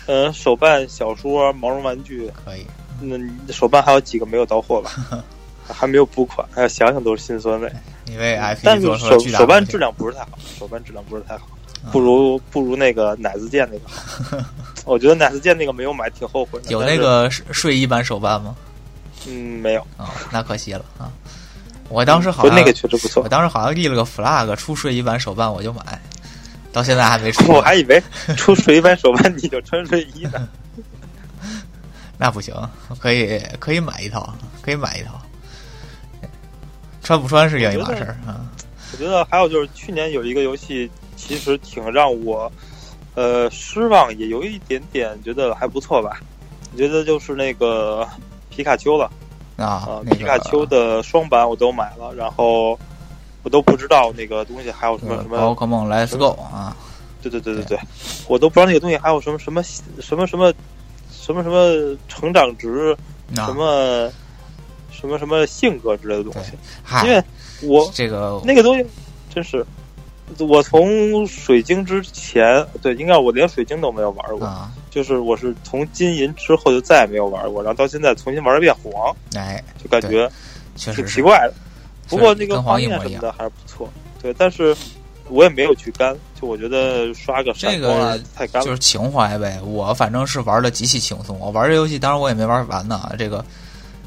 [0.06, 2.66] 嗯，手办、小说、毛绒玩具可以。
[3.02, 3.18] 那
[3.52, 4.92] 手办还有几个没有到货吧？
[5.68, 7.70] 还没有补款，还要想想都是心酸泪。
[8.06, 11.46] 因为但是手手办质量不是太好，手办质量不是太好，
[11.92, 14.46] 不如不如那个奶子剑那个。
[14.86, 16.72] 我觉得奶子剑那个没有买，挺后悔的。
[16.72, 18.56] 有那个睡衣版手办吗？
[19.28, 21.12] 嗯，没有啊，那可惜了啊。
[21.90, 26.02] 我当时好像那个确实不错，我当时好像立了个 flag，出睡衣版手办我就买，
[26.72, 27.52] 到现在还没出。
[27.52, 28.02] 我还以为
[28.38, 30.48] 出睡衣版手办你就穿睡衣呢。
[32.18, 32.54] 那不行，
[33.00, 35.20] 可以可以买一套，可以买一套。
[37.04, 38.46] 穿不穿是另一码事儿啊。
[38.92, 42.52] 我觉得还有就是去年有一个游戏，其实挺让我
[43.16, 46.22] 呃失望，也有一点点觉得还不错吧。
[46.72, 48.08] 我觉得就是那个
[48.50, 49.12] 皮卡丘了
[49.58, 52.80] 啊，皮卡丘的双版我都买了，然后
[53.44, 55.38] 我都不知道那个东西还有什么什么。
[55.38, 56.76] 宝可梦 Let's Go 啊！
[57.22, 57.80] 对对对对对，
[58.28, 60.54] 我都不知道那个东西还有什么什么什么什么
[61.12, 62.98] 什么什么成长值，
[63.36, 64.12] 什么。
[64.94, 66.52] 什么什么性格之类的东西，
[67.08, 67.24] 因为
[67.64, 68.86] 我这个那个东西
[69.34, 69.66] 真是，
[70.38, 80.30] 我从水晶之前，对，应该我连水晶都没有玩过，就是我是从金银之后就再也没有玩过，然后到现在重新玩一遍黄，哎，就感觉
[80.76, 81.54] 挺奇怪的。
[82.12, 83.90] 不过那个画面什么的还是不错，
[84.22, 84.76] 对，但是
[85.30, 89.60] 我也没有去干，就我觉得刷个这个太干了，就是情怀呗。
[89.64, 93.44] 我反正是玩的极其轻松，我玩这游戏，当然我也没玩完呢，这个。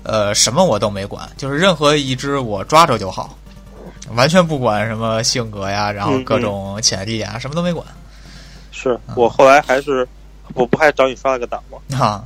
[0.07, 3.39] 呃，什么我都没管，就是任何一只我抓着就好，
[4.11, 7.83] 完全不管什么性格呀，然后各种潜力啊，什么都没管。
[8.71, 10.07] 是我后来还是，
[10.53, 11.79] 我不还找你刷了个档吗？
[11.99, 12.23] 啊，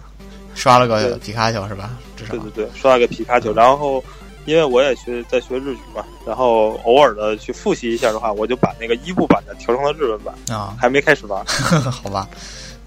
[0.57, 1.97] 刷了个皮卡丘是吧？
[2.16, 3.53] 对对对，刷了个皮卡丘。
[3.55, 4.03] 然后
[4.49, 11.44] 因为我也学在学日语嘛，然后偶尔的去复习一下的话，我就把那个一部版的调成了日文版啊，还没开始玩，
[11.92, 12.26] 好吧？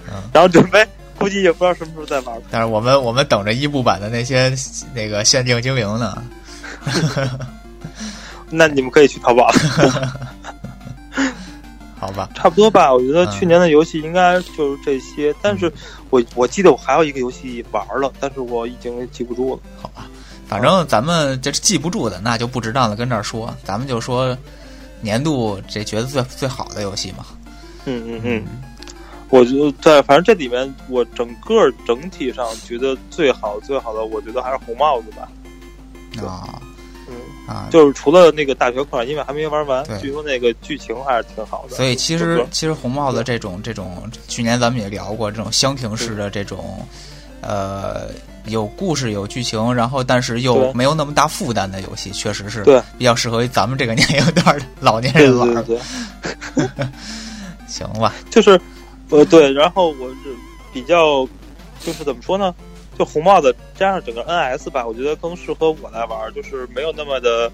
[0.08, 0.86] 嗯，然后准备。
[1.20, 2.42] 估计也不知道什么时候再玩。
[2.50, 4.52] 但是我们我们等着一部版的那些
[4.92, 6.24] 那个限定精灵呢。
[8.50, 9.48] 那你们可以去淘宝。
[12.00, 12.92] 好吧，差不多吧。
[12.92, 15.32] 我觉得去年的游戏应该就是这些。
[15.44, 15.72] 但是
[16.10, 19.62] 我我记得我还有一个游戏玩了，但是我已经记不住了。
[19.80, 20.08] 好吧，
[20.52, 23.56] 反正咱们这记不住的，那就不值当的跟这儿说。
[23.64, 24.38] 咱们就说
[25.00, 27.26] 年度这觉得最最好的游戏嘛。
[27.86, 28.46] 嗯嗯嗯。
[29.30, 35.30] 我觉得在反正这里面，我整个整体上觉得最好最好的，我觉得还是红帽子吧。
[36.28, 36.62] 啊，
[37.08, 37.16] 嗯
[37.48, 41.78] 啊，就是除了那个大学课，因为还没玩完，据说那个剧情还是挺好的。
[41.78, 46.86] 所以其实其实红帽子这种这种，去年咱们也聊过这种箱庭式的这种，
[47.40, 48.10] 呃，
[48.46, 55.66] 有故事有剧情，然后但是又没有那么大负担的游戏，确实是对比较适合于咱们这个年龄段的老年人玩。
[57.68, 58.60] 行吧，就是。
[59.10, 60.34] 呃，对，然后我是
[60.72, 61.28] 比较，
[61.82, 62.56] 就是怎么说呢？
[62.98, 67.52] 就红帽子加上整个 NS 吧，我觉得更适合我来玩，就是没有那么的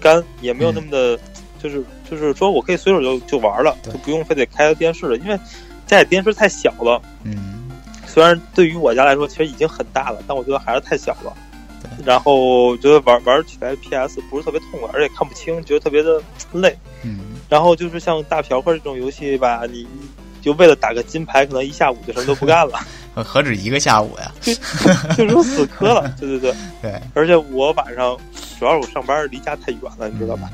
[0.00, 1.16] 干，也没有那么的，
[1.62, 1.80] 就是
[2.10, 5.38] 就是说我可以随手就就玩了，就不用非得开个电视了，因为
[5.86, 7.00] 家里电视太小了。
[7.22, 7.55] 嗯，
[8.16, 11.30] 虽然对于我家来说其实已经很大了，但我觉得还是太小了。
[12.02, 16.18] 然后觉得玩玩起来 PS 不是特别痛快，而且看不清，觉得特别的
[16.52, 16.74] 累。
[17.02, 19.86] 嗯，然后就是像大嫖客这种游戏吧，你。
[20.40, 22.78] 就为了打个金牌，可能一下午就什么都不干了。
[23.22, 24.32] 何止一个下午呀？
[25.14, 26.10] 就如死磕了。
[26.18, 26.98] 对对对 对。
[27.14, 28.16] 而且我晚上
[28.58, 30.48] 主要是我上班离家太远了，你知道吧？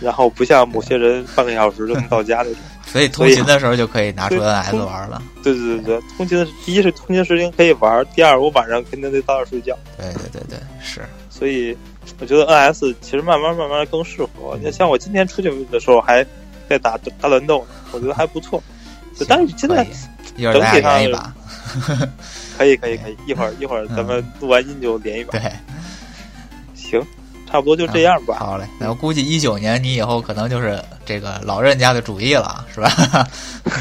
[0.00, 2.56] 然后不像某些人半个小时就能到家那种。
[2.92, 5.22] 所以通勤的时候就可以拿出 NS 玩了。
[5.42, 9.76] 对对对对，通勤的第一是通勤时间可以玩，第二我晚上肯定得早点睡觉。
[9.96, 11.00] 对对对对，是。
[11.30, 11.76] 所以
[12.20, 14.58] 我觉得 NS 其实慢慢慢慢更适合。
[14.62, 16.24] 你像我今天出去的时候还
[16.68, 18.62] 在打大乱斗呢，我觉得还不错。
[19.28, 19.86] 但是现在
[20.36, 21.34] 整体上一把，
[22.58, 25.38] 可以可以可以，一会儿一会儿咱们录完音就连一把。
[25.38, 25.52] 对，
[26.74, 27.00] 行，
[27.50, 28.36] 差不多就这样吧。
[28.38, 30.82] 好嘞，那我估计一九年你以后可能就是
[31.12, 32.90] 这个老任家的主意了，是吧？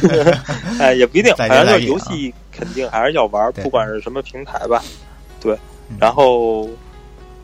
[0.79, 4.83] 哎，也不一定，反正就是游戏肯定还是要玩，不管是什么平台吧。
[5.39, 5.57] 对，
[5.97, 6.69] 然后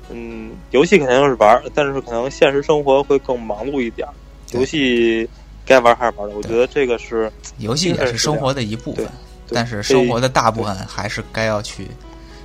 [0.09, 4.05] 嗯，游戏肯定是玩，但是可能现实生活会更忙碌一点。
[4.51, 5.29] 游戏。
[5.65, 9.05] 该玩还是玩的，我觉得这个是游戏也是生活的一部分，
[9.49, 11.89] 但是生活的大部分还是该要去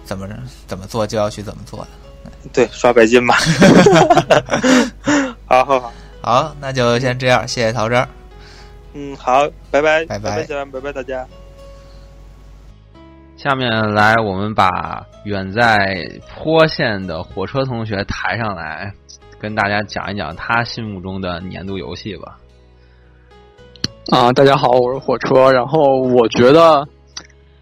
[0.04, 0.36] 怎么着
[0.66, 1.86] 怎么做就要去怎么做的。
[2.52, 3.36] 对，刷白金吧。
[5.46, 5.92] 好 好 好，
[6.22, 8.06] 好，那就先这样，谢谢陶真。
[8.94, 11.26] 嗯，好，拜拜，拜拜，拜拜，拜拜，大家。
[13.36, 18.94] 下面来，我们把远在坡县的火车同学抬上来，
[19.40, 22.38] 跟大家讲一讲他心目中的年度游戏吧。
[24.12, 25.50] 啊，大家好，我是火车。
[25.50, 26.86] 然后我觉得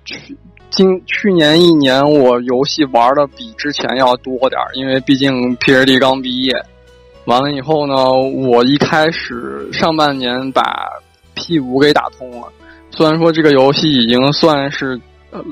[0.04, 0.36] 去
[0.68, 6.52] 今去年一年我游戏玩的比之前要多点儿，因为毕竟 PhD 刚毕业。
[7.30, 7.94] 完了以后呢，
[8.48, 10.62] 我一开始上半年把
[11.34, 12.48] P 五给打通了。
[12.90, 15.00] 虽然说这个游戏已经算是。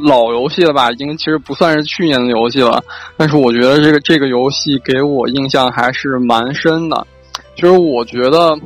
[0.02, 2.82] 老游戏了吧，已经其实不算是去年的游戏了，
[3.16, 7.06] 但是我觉得这个这个游戏给我印象还是蛮深的。
[7.54, 8.58] 其实我觉得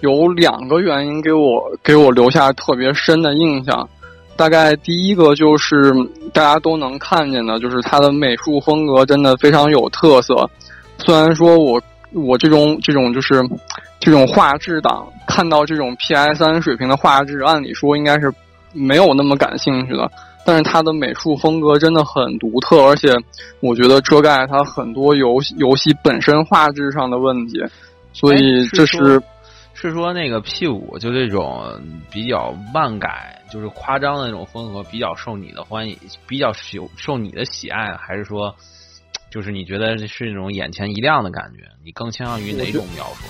[0.00, 3.86] 有两个原因给我给我留下特别深的印象。
[4.36, 5.92] 大概第一个就是
[6.32, 10.48] 大家都能看见的，就是它的美术风格真的非常有特色。
[10.96, 11.78] 虽然说我
[12.14, 13.42] 我这种这种就是
[14.00, 18.32] 这种画质党看到这种 PS 三水平的画质，按理说应该是
[18.72, 20.10] 没有那么感兴趣的。
[20.46, 23.08] 但是它的美术风格真的很独特，而且
[23.60, 27.64] 我觉得遮盖它很多游戏游戏本身画质上的问题，
[28.12, 29.22] 所以这是
[29.72, 31.64] 是说那个 P 五就这种
[32.10, 35.96] 比较漫改，就是夸张的那种风格比较受你的欢迎，
[36.26, 38.54] 比较受受你的喜爱，还是说
[39.34, 41.64] 就是你觉得是那种眼前一亮的感觉？
[41.84, 43.26] 你更倾向于哪种描述？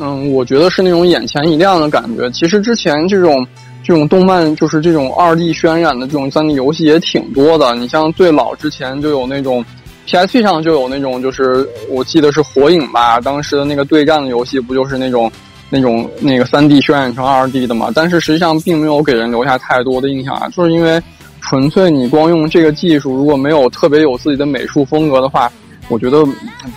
[0.00, 2.30] 嗯，我觉得是那种眼前一亮的感觉。
[2.30, 3.44] 其实之前这种。
[3.84, 7.74] 这种动漫就是这种二 D 渲染的这种三 D 游戏也挺多的。
[7.74, 9.64] 你像最老之前就有那种
[10.06, 15.32] PSP 上就有那种，就是我记得是火影吧，当时的那个对战的游戏不就是那种
[15.70, 17.90] 那种那个三 D 渲染成二 D 的嘛？
[17.94, 21.00] 但是实际上并没有给人留下太多的印象啊，就是因为
[21.48, 25.50] 纯粹你光用这个技术，如果没有特别有自己的美术风格的话，
[25.88, 26.22] 我觉得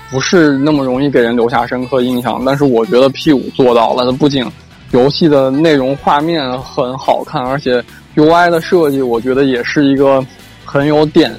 [0.09, 2.41] 不是那么容易给人留下深刻印象。
[2.45, 4.49] 但是我觉得 P 五做到了，它不仅
[4.91, 7.83] 游戏的内容画面很好看，而且
[8.15, 10.25] UI 的设计，我觉得也是一个
[10.63, 11.35] 很有点，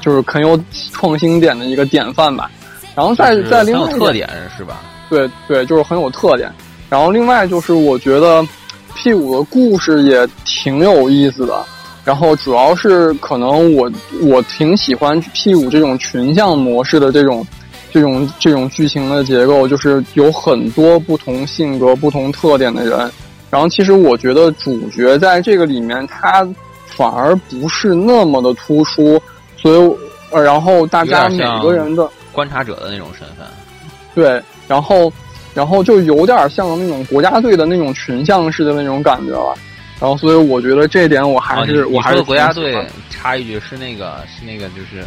[0.00, 0.58] 就是很有
[0.92, 2.50] 创新点的一个典范吧。
[2.94, 4.80] 然后再再另外特点是吧？
[5.10, 6.50] 对对，就是很有特点。
[6.88, 8.42] 然后另外就是我觉得
[8.94, 11.62] P 五的故事也挺有意思的。
[12.04, 13.90] 然后主要是可能我
[14.22, 17.46] 我挺喜欢 P 五这种群像模式的这种。
[17.94, 22.98] 这种这种剧情的结构就是有很多不同性格、不同特点的人，
[23.50, 26.42] 然后其实我觉得主角在这个里面他
[26.86, 29.20] 反而不是那么的突出，
[29.58, 29.96] 所以
[30.30, 33.46] 呃，然后大家每个人的观察者的那种身份，
[34.14, 35.12] 对，然后
[35.52, 39.54] 然后就有点像那种国家队的那种群像式的那种感觉了，
[40.02, 45.06] 然后所以我觉得这一点我还是我还是国家队插一句是那个是那个就是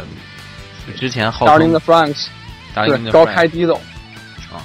[0.98, 2.28] 之前号称 Franks。
[2.74, 3.80] 对，高开低走，
[4.52, 4.60] 啊，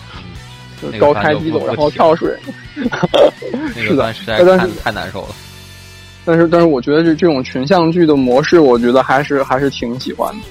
[1.00, 2.34] 高开低走，然后跳水，
[3.74, 5.30] 是的，实在太太难受了。
[6.26, 10.42] 但是，但是，我觉得这这种群像剧的模式，我觉得还是还是挺喜欢的。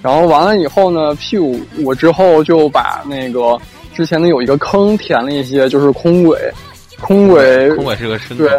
[0.00, 3.60] 然后完了以后呢，P 五我之后就把那个
[3.94, 6.50] 之前的有一个坑填了一些，就是空轨，
[6.98, 8.58] 空轨，空轨是个深对，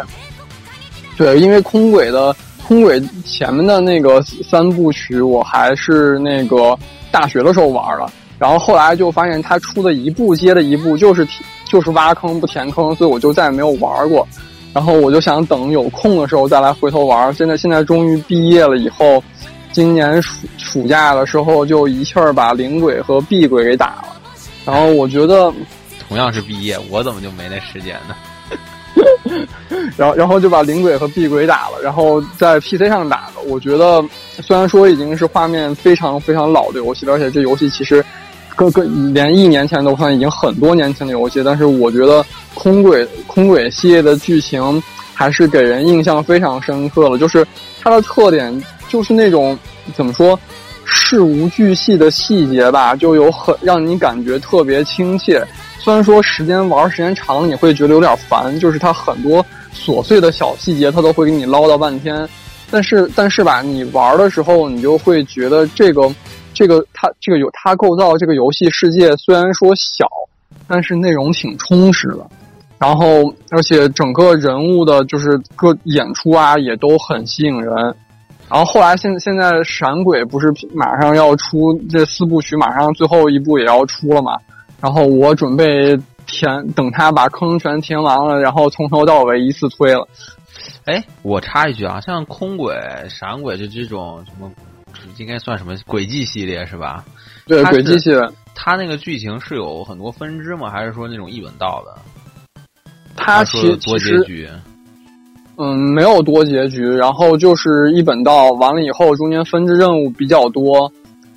[1.16, 2.34] 对，因为空轨的
[2.66, 6.76] 空轨前面的那个三部曲，我还是那个
[7.10, 8.10] 大学的时候玩了。
[8.38, 11.26] 然后后来就发现他出的一步接着一步就是
[11.64, 14.26] 就是挖坑不填坑，所以我就再也没有玩过。
[14.72, 17.32] 然后我就想等有空的时候再来回头玩。
[17.32, 19.22] 现在现在终于毕业了以后，
[19.70, 24.08] 今年暑暑假的时候就一气儿把灵鬼和碧鬼给打了。
[24.64, 25.52] 然后我觉得，
[26.08, 28.16] 同样是毕业，我怎么就没那时间呢？
[29.96, 33.42] 然后 然后就把灵鬼和碧鬼打了，然后在 PC 上打的。
[33.46, 34.02] 我觉得
[34.40, 38.04] 虽然说已经是画面非常非常老的游戏，而且这游戏其实。
[38.56, 42.24] 各个连一年前都算已经很多年前的游戏，但是我觉得
[42.54, 44.80] 空轨空轨系列的剧情
[45.12, 47.18] 还是给人印象非常深刻了。
[47.18, 47.44] 就是
[47.82, 49.58] 它的特点就是那种
[49.96, 50.38] 怎么说
[50.84, 55.44] 事无巨细的细节吧，就有很让你感觉特别亲切。
[55.78, 62.28] 虽然说时间玩时间长了你会觉得有点烦，就是它很多琐碎的小细节它都会给你唠叨半天，
[62.70, 66.12] 但是但是吧，你玩的时候你就会觉得这个。
[66.56, 70.06] 这个它这个有它构造这个游戏世界虽然说小，
[70.68, 72.24] 但是内容挺充实的，
[72.78, 77.74] 然后而且整个人物的就是各演出啊也都很吸引人，
[78.54, 84.38] 然后后来现现在闪鬼不是马上要出这四部曲，马上最后一部也要出了嘛，
[84.80, 90.06] 然后我准备填等他把坑全填完了，然后从头到尾一次推了。
[90.84, 92.78] 哎，我插一句啊，像空鬼、
[93.08, 94.48] 闪鬼就这种什么。
[95.18, 97.04] 应该算什么轨迹系列是吧？
[97.46, 98.20] 对，轨迹系列，
[98.54, 100.70] 它那个剧情是有很多分支吗？
[100.70, 102.62] 还是说那种一本道的？
[103.16, 104.48] 它其多结局。
[105.56, 110.92] 嗯，没有多结局，然后就是一本道，完了以后中间分支任务比较多，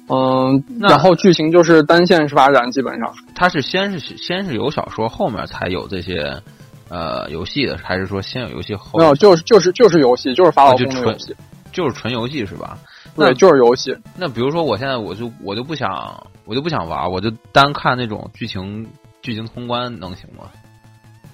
[0.10, 3.14] 嗯，然后剧情就是单线式发展，基本上。
[3.36, 6.42] 它是先是先是有小说，后面才有这些
[6.90, 8.98] 呃游戏的，还是说先有游戏后？
[8.98, 11.36] 没有，就是就是就是游戏，就是法老宫的游戏，
[11.72, 12.78] 就是纯游戏是吧？
[13.16, 13.96] 对，就是游戏。
[14.16, 18.88] 那比如说我现在我就我就不想我就不想玩，我就单看那种剧情
[19.22, 20.46] 剧情通关能行吗？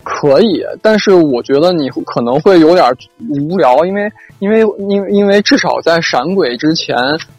[0.04, 2.86] 可以，但是我觉得你可能会有点
[3.30, 6.96] 无聊，因为因为因为因为至少在闪鬼之前，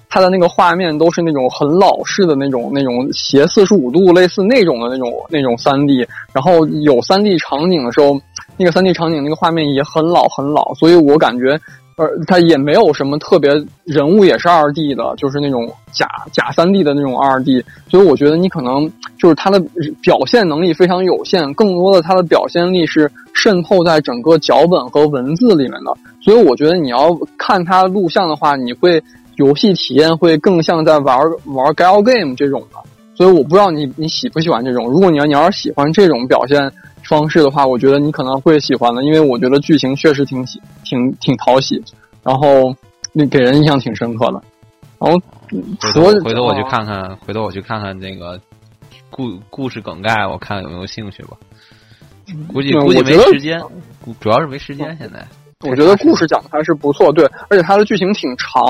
[0.09, 8.21] 它的那个画面都是那种很老式的那种那种斜四十五度类似那种的那种那种三 D，然后有三 D 场景的时候，
[8.57, 11.61] 那个三 D 场景那个画面也很老很老，所以我感觉。
[11.97, 13.51] 呃，它也没有什么特别，
[13.85, 19.61] 人物也是二 D 的，就是那种假假三 D 的那种二 D，所以我觉得你可能就是它的
[20.03, 29.01] 表现能力非常有限，更多的它的表现力是渗透在整个脚本和文字里面的，所以我觉得你要看它录像的话，你会
[29.37, 32.79] 游戏体验会更像在玩玩 gal game 这种的，
[33.15, 36.73] 所以我不知道你你喜不喜欢这种，如果你要你要是喜欢这种表现。
[37.09, 41.83] 方式的话，我觉得你可能会喜欢的，因为我觉得剧情确实挺喜、挺挺讨喜，
[42.23, 42.75] 然后
[43.13, 44.43] 那给人印象挺深刻的。
[44.99, 45.21] 然后，
[46.25, 48.41] 回头我去看看，回头我去看看那个
[49.11, 51.37] 故故事梗概，我看有没有兴趣吧。
[52.51, 53.61] 估计估计没时间，
[54.19, 54.97] 主要是没时间。
[54.99, 55.27] 现在
[55.69, 58.63] 我觉得故事讲的还是不错，对，而且它的剧情挺长，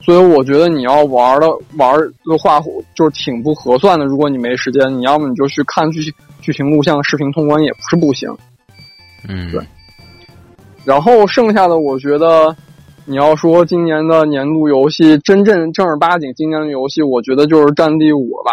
[0.00, 2.60] 所以我觉得你要玩的玩的话，
[2.94, 4.06] 就是挺不合算的。
[4.06, 6.14] 如果你没时间，你要么你就去看剧情。
[6.44, 8.28] 剧情录像、视频通关也不是不行，
[9.26, 9.62] 嗯，对。
[10.84, 12.54] 然后剩下的，我觉得
[13.06, 18.50] 你要说今年的年度游戏，真正正儿八经今年的游戏，我觉得就是《战地五》吧。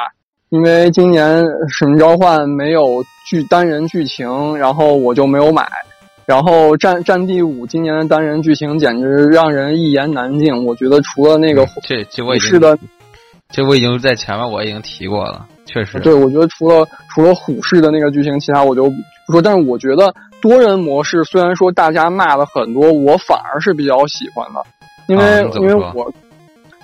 [0.47, 5.67] 因为今年《使命召唤》没有剧单人剧情，然后我就没有买。
[6.25, 10.65] 然后《战战地五》今年的单人剧情简直让人一言难尽。
[10.65, 12.77] 我觉得除了那个这这我已经的，
[13.49, 15.45] 这我已经在前面我已经提过了。
[15.71, 18.89] 确实，对，我觉得除了除了虎式的那个剧情，其他我就
[19.25, 19.41] 不说。
[19.41, 24.61] 但是我觉得多人模式虽然说大家骂了很多，我反而是比较喜欢的，
[25.07, 26.13] 因为因为我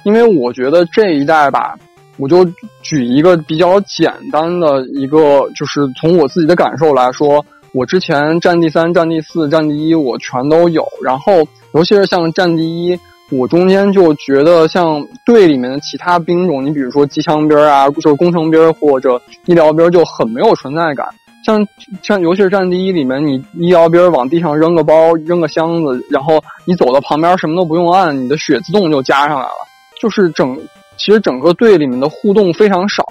[0.03, 1.77] 因为我觉得这一代吧，
[2.17, 2.45] 我就
[2.81, 11.33] 举一个比较简单的一个，就是从我自己的感受来说，我之前战地三、战地四、战地一我全都有，然后
[11.73, 12.97] 尤其是像战地一。
[13.29, 21.07] 我中间就觉得，像队里面的其他兵种，你比如说机枪兵啊，就是工程兵或者医疗兵，就很没有存在感。
[21.45, 21.67] 像
[22.01, 29.67] 像尤其是战地一里面，你医疗兵往地上扔个包、扔个箱子，然后你走到旁边什么都不用按，你的血自动就加上来了。
[30.01, 30.57] 就是整，
[30.97, 33.03] 其实整个队里面的互动非常少。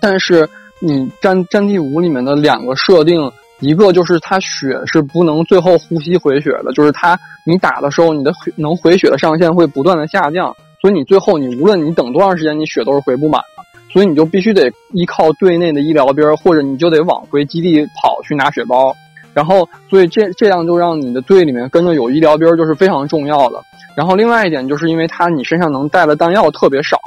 [0.00, 0.48] 但是
[0.80, 3.30] 你战战地五里面的两个设定。
[3.62, 18.92] 一个就是它血是不能最后呼吸回血的，就是它你打的时候你的能回血的上限会不断的下降，所以你最后你无论你等多长时间，你血都是回不满的，所以你就必须得依靠队内的医疗兵，或者你就得往回基地跑去拿血包，
[19.32, 23.62] 然后所以这这样就让你的队里面跟着有医疗兵就是非常重要的。
[23.94, 26.98] 然后另外一点就是因为它你身上能带的弹药特别少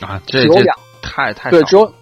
[0.00, 1.92] 啊，只有两太太对，只有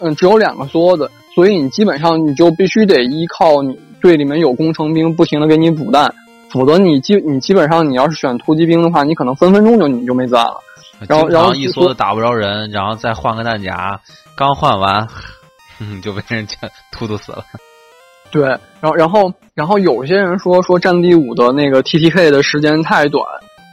[0.00, 1.10] 嗯只有两个梭子。
[1.34, 6.12] 所以你基本上你就必须得依靠你队里面有工程兵不停的给你补弹，
[6.50, 10.60] 否则你基你基本上你要是选突击兵的话，你可能分分钟就你就没子弹了。
[11.08, 13.98] 然后然后一梭子打不着人，然后再换个弹夹，
[14.36, 15.08] 刚换完
[16.02, 16.56] 就被人家
[16.92, 17.44] 突突死了。
[18.30, 18.42] 对，
[18.80, 23.24] 然后然后然后有些人说说战地五的那个 T T K 的时间太短，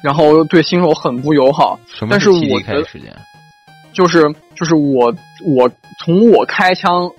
[0.03, 1.79] 然后对新手很不友好。
[1.87, 3.13] 什么是 T T K 时间？
[3.91, 4.23] 就是
[4.55, 5.13] 就是我
[5.45, 5.69] 我
[6.05, 7.11] 从我开枪。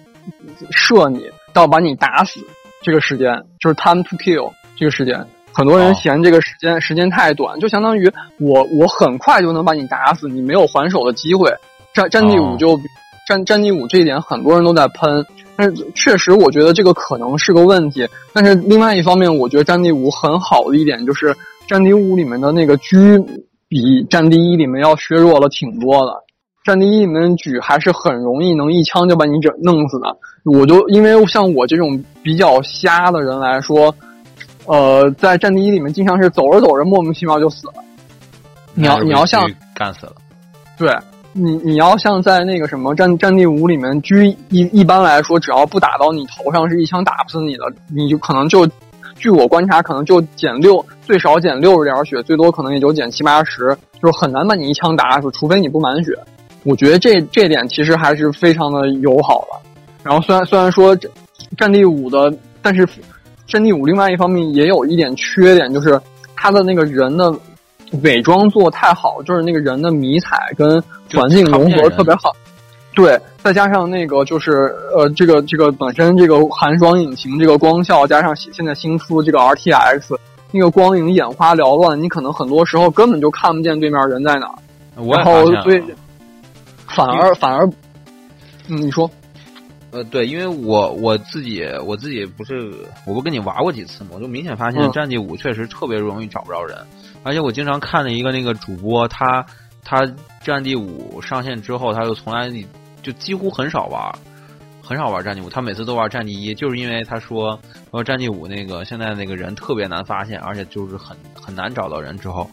[0.71, 2.41] 射你到把你打死，
[2.83, 11.53] 这个时间就是 time to kill 这个时间，很多人嫌这个时间时间太短，就相当于我我很快就能把你打死，你没有还手的机会。
[11.93, 12.79] 战战地五就
[13.27, 15.27] 战战地五这一点很多人都在喷，
[15.57, 18.09] 但是确实我觉得这个可能是个问题。
[18.33, 23.27] 但是另外一方面，我觉得战地五很好的一点就是战地五里面的那个狙
[23.69, 26.13] 比战地一里面要削弱了挺多的。
[26.71, 30.17] 战地一里面狙还是很容易能一枪就把你整弄死的。
[30.45, 33.93] 我就因为像我这种比较瞎的人来说，
[34.67, 37.73] 呃，在战地一里面经常是走着走着莫名其妙就死了。
[38.75, 40.13] 你要你要像干死了，
[40.79, 40.97] 对
[41.33, 48.65] 你你要像在那个什么战战地五里面狙一一般来说只要不打到你头上是一枪打不死你的，你就可能就
[49.17, 56.17] 据我观察可能就减六最少减六十点血，最多可能也就减七八十，就是很难把你一枪打死，除非你不满血。
[56.65, 59.61] 我觉得这这点其实还是非常的友好了。
[60.03, 60.97] 然后虽然虽然说
[61.57, 62.33] 战地五的，
[62.63, 62.87] 但是
[63.47, 66.01] 战地五另外一方面也有一点缺点，就是
[66.37, 67.35] 它的那个人的
[68.03, 70.83] 伪装做太好，就是那个人的迷彩跟
[71.13, 72.33] 环境融合特别好。
[72.95, 80.17] 对，再加上那个就是呃，这个这个本身这个寒霜引擎这个光效，加上现在新出这个 RTX，
[80.51, 84.51] 那个光影眼花缭乱，你可能很多时候根本就看不见对面人在哪。
[84.97, 85.83] 然后所以
[86.95, 87.67] 反而反而，
[88.69, 89.11] 嗯，你说，
[89.91, 92.73] 呃，对，因为我我自己我自己不是
[93.07, 96.77] 我不跟你玩过几次嘛，我就明显发现战地五确实特别容易找不着人，
[97.23, 99.45] 而且我经常看了一个那个主播，他
[99.83, 100.01] 他
[100.43, 102.51] 战地五上线之后，他就从来。
[103.03, 104.15] 就几乎很少玩，
[104.83, 105.49] 很少玩战地五。
[105.49, 107.59] 他每次都玩战地一，就是因为他说
[107.91, 112.15] 说战地五那个现在那个人特别难发现，而且就是很很难找到人。
[112.19, 112.51] 之后，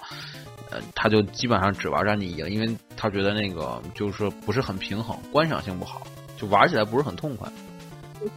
[0.72, 6.02] 呃，他就基本上只玩战地一了，因为他觉得那个就是说不是很平衡，观赏性不好，
[6.36, 7.48] 就玩起来不是很痛快。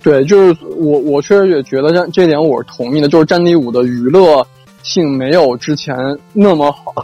[0.02, 4.46] 对，就是我我确实也觉得这这点我是同意的，就是战地五的娱乐
[4.82, 5.94] 性没有之前
[6.32, 6.94] 那么好，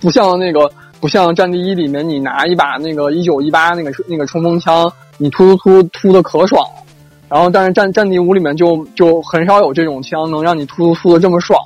[0.00, 0.70] 不像那个。
[1.00, 6.66] 不像《战地一》里面，你拿一把那个一九一八那个那个冲锋枪，你突突突突的可爽。
[7.28, 11.60] 然后，但是《战战地五》里面就就很少有这种枪能让你突突突的这么爽。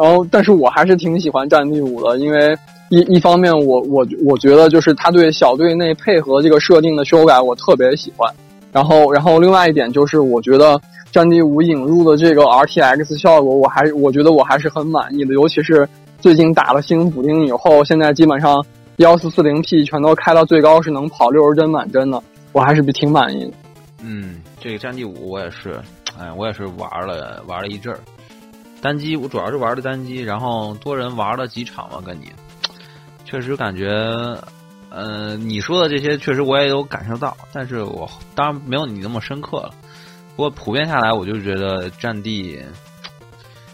[0.00, 2.56] 然后，但是我还是挺喜欢《战地五》的，因为
[2.88, 8.32] 一一方面，我我我觉得就是他对小队内配合这个设定的修改，我特别喜欢。
[8.72, 10.78] 然后，然后另外一点就是，我觉得
[11.12, 15.86] 《战地五》引入的这个 RTX 效果，我还我觉得我还是很满意的，尤其是。
[16.20, 18.62] 最近打了新补丁以后，现在基本上
[18.96, 22.22] 幺四四零 P 全都开到最高，是能跑六十帧满帧的，
[22.52, 23.52] 我还是比挺满意的。
[24.04, 25.80] 嗯，这个战地五我也是，
[26.18, 27.98] 哎，我也是玩了玩了一阵儿，
[28.80, 32.30] 单机我主要是玩的单机，然后多人玩了几场嘛，跟你
[33.24, 33.88] 确实感觉，
[34.88, 39.70] 呃，你说的这些确实我也有感受到，但是我当然没有你那么深刻了。
[40.36, 42.60] 不过普遍下来，我就觉得战地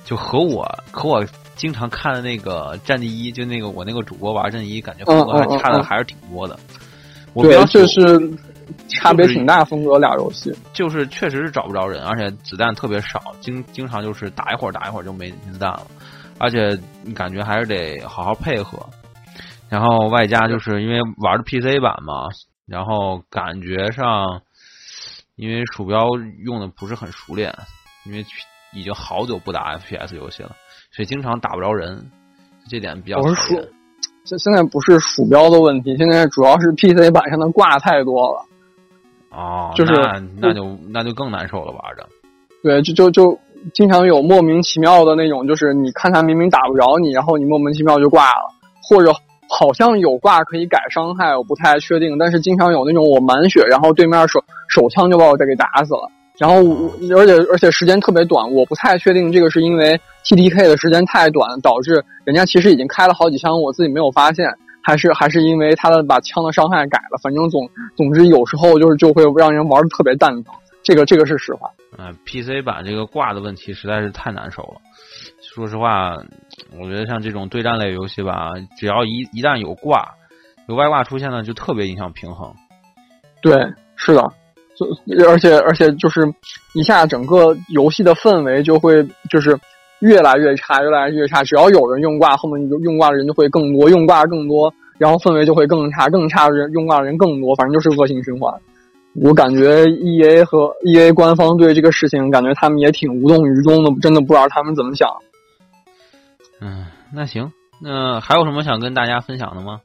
[0.04, 1.24] 就和我和我。
[1.56, 6.58] 经常看的那个《战地一》，就那个我那个主播玩《战地一》，感觉风格还差的还是挺多的。
[7.34, 8.00] 对，这是
[8.88, 15.86] 差别挺大，风格俩游戏就是确实是找不着人，而且子弹特别少，经经常就是打一会儿打一会儿就没子弹了，
[16.38, 16.78] 而且
[17.14, 18.78] 感觉还是得好好配合。
[19.68, 22.28] 然后外加就是因为玩的 PC 版嘛，
[22.66, 24.42] 然后感觉上
[25.34, 26.06] 因为鼠标
[26.44, 27.52] 用的不是很熟练，
[28.04, 28.24] 因为
[28.72, 30.52] 已经好久不打 FPS 游戏了。
[30.92, 32.10] 所以经常打不着人，
[32.70, 33.68] 这点比较讨厌。
[34.24, 38.45] 现现在不是鼠标的问题，现在主要是 PC 版上的挂太多了。
[39.36, 39.92] 哦，就是
[40.40, 42.06] 那就那就更难受了，玩着。
[42.62, 43.38] 对，就就就
[43.74, 48.50] 经常有莫名其妙的那种，就是你看他明明打不着你，然后你莫名其妙就挂了，
[48.82, 49.12] 或者
[49.48, 52.16] 好像有挂可以改伤害，我不太确定。
[52.18, 56.10] 但是经常有那种我满血，然后对面手手枪就把我这给打死了。
[56.38, 56.56] 然后，
[57.16, 64.50] 而且而且时间特别短，我不太确定这个是因为 T D K 的时间太短，导致人家其实已经开了好几枪，我自己没有发现，
[64.86, 67.18] 还是还是因为他的把枪的伤害改了。
[67.20, 70.54] 反正总总之有时候就是就会让人玩的特别蛋疼，
[70.84, 71.68] 这个这个是实话。
[71.98, 74.76] 嗯，P C 版这个挂的问题实在是太难受了。
[75.42, 76.14] 说实话，
[76.78, 80.14] 我觉得像这种对战类游戏吧，只要一一旦有挂，
[80.68, 82.54] 有外挂出现呢，就特别影响平衡。
[83.42, 83.58] 对，
[83.96, 84.22] 是的。
[84.76, 84.86] 就
[85.26, 86.20] 而且而且就是
[86.74, 89.58] 一下整个游戏的氛围就会就是
[90.00, 91.42] 越来越差，越来越差。
[91.44, 98.52] 只要有人用挂，后面就用挂的人就会更多，用挂更多，然后氛围就会更差，更差的人用挂的人更多，反正就是恶性循环。
[99.14, 105.08] 我感觉 E A 和 E A 官方对这个事情，感觉他们也挺无动于衷的，真的不知道他们怎么想。
[106.60, 107.52] 嗯，那行，
[107.82, 109.80] 那还有什么想跟大家分享的吗？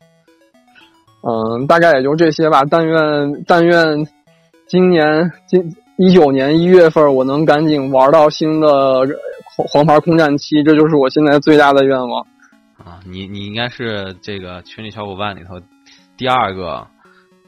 [1.23, 2.63] 嗯，大概也就这些吧。
[2.69, 4.07] 但愿但愿。
[4.67, 9.05] 今年今一九年一月份，我能赶紧玩到新的
[9.56, 12.26] 黄黄牌空战七，这就是我现在最大的愿望。
[12.78, 15.60] 啊，你你应该是这个群里小伙伴里头
[16.18, 16.88] 第二个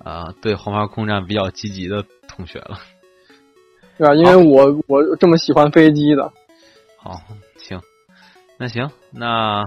[0.03, 2.77] 啊，对黄牌空战比较积极的同学了。
[3.97, 6.31] 对啊，因为我我这么喜欢飞机的。
[6.97, 7.19] 好，
[7.57, 7.79] 行，
[8.57, 9.63] 那行，那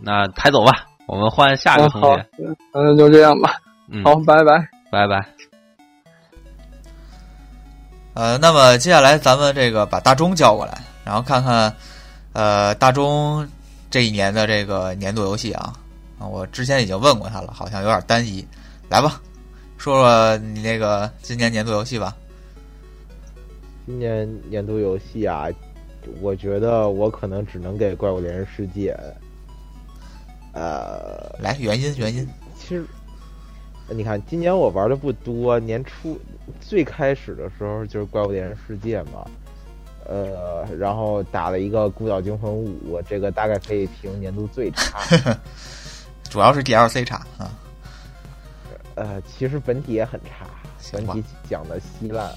[0.00, 2.28] 那抬走吧，我们换下一个同学。
[2.72, 3.54] 嗯，就这样吧。
[3.90, 5.26] 嗯，好，拜拜，拜拜。
[8.14, 10.72] 呃，那么接下来咱们这个把大钟叫过来，
[11.08, 11.74] 然后看看，
[12.34, 13.48] 呃，大中
[13.88, 15.72] 这一年的这个年度游戏啊，
[16.18, 18.46] 啊，我之前已经问过他了，好像有点单一，
[18.90, 19.18] 来吧，
[19.78, 22.14] 说说你那个今年年度游戏吧。
[23.86, 25.46] 今年年度游戏啊，
[26.20, 28.92] 我觉得我可能只能给《怪物猎人世界》。
[30.52, 32.28] 呃，来原因原因，
[32.58, 32.84] 其实
[33.88, 36.20] 你看，今年我玩的不多，年初。
[36.60, 39.24] 最开始的时候就是《怪物猎人世界》嘛，
[40.08, 44.98] 呃，然后打了一个《孤岛惊魂五》，这个大概可以评年度最差。
[46.30, 47.52] 主要是 DLC 差啊。
[48.94, 50.46] 呃，其实本体也很差，
[50.92, 52.30] 本体讲的稀烂。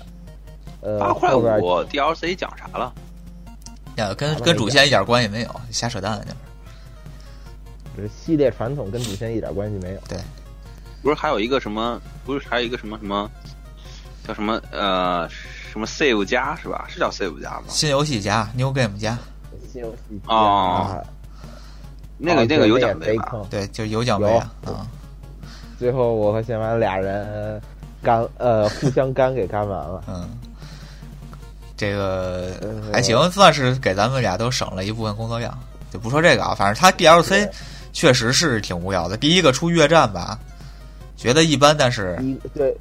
[0.81, 1.41] 呃，八块五
[1.85, 2.93] DLC 讲啥了？
[3.95, 6.35] 呀，跟跟主线一点关系没有，瞎扯淡就是。
[7.98, 10.02] 这系列传统跟主线一点关系没有。
[10.07, 10.18] 对，
[11.02, 12.02] 不是还有一个什么？
[12.26, 13.30] 不是还有一个什么什么？
[14.27, 14.61] 叫什么？
[14.72, 15.27] 呃，
[15.72, 16.85] 什么 Save 加是吧？
[16.89, 17.64] 是叫 Save 加吗？
[17.69, 19.18] 新游戏加 New Game 加。
[19.72, 21.02] 新游戏哦。
[22.18, 23.31] 那个那个有奖杯吧？
[23.49, 24.52] 对，就有奖杯啊。
[25.80, 27.61] 最后我和贤完俩人
[28.03, 30.03] 干呃互相干给干完了。
[30.07, 30.30] 嗯。
[31.77, 32.52] 这个
[32.91, 35.57] 还行，算是给咱们俩都省了一部分工作量。
[35.89, 37.49] 就不说这个啊，反正它 DLC
[37.91, 39.18] 确实是挺无聊的。
[39.18, 40.38] 第一个出越战吧，
[41.18, 42.19] 觉得一般，但是
[42.53, 42.77] 对，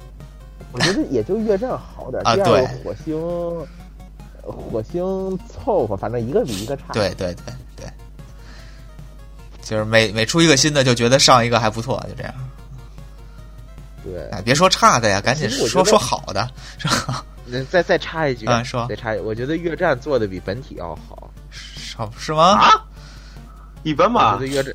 [0.71, 2.21] 我觉得也就越战好点。
[2.23, 3.17] 啊，对，火星
[4.41, 6.83] 火星凑合，反正一个比一个差。
[6.93, 7.85] 对对对对，
[9.61, 12.33] 就是每每出一个新的，就觉得上一个还不错，就这样。
[14.03, 17.23] 对，哎，别说差的呀，赶紧说说好的，是吧？
[17.69, 22.53] 再再插一句啊，说再插一句，我觉得越战做的比本体要好，是是吗？
[22.57, 22.71] 啊，
[23.83, 24.33] 一般吧。
[24.35, 24.73] 我觉得越战，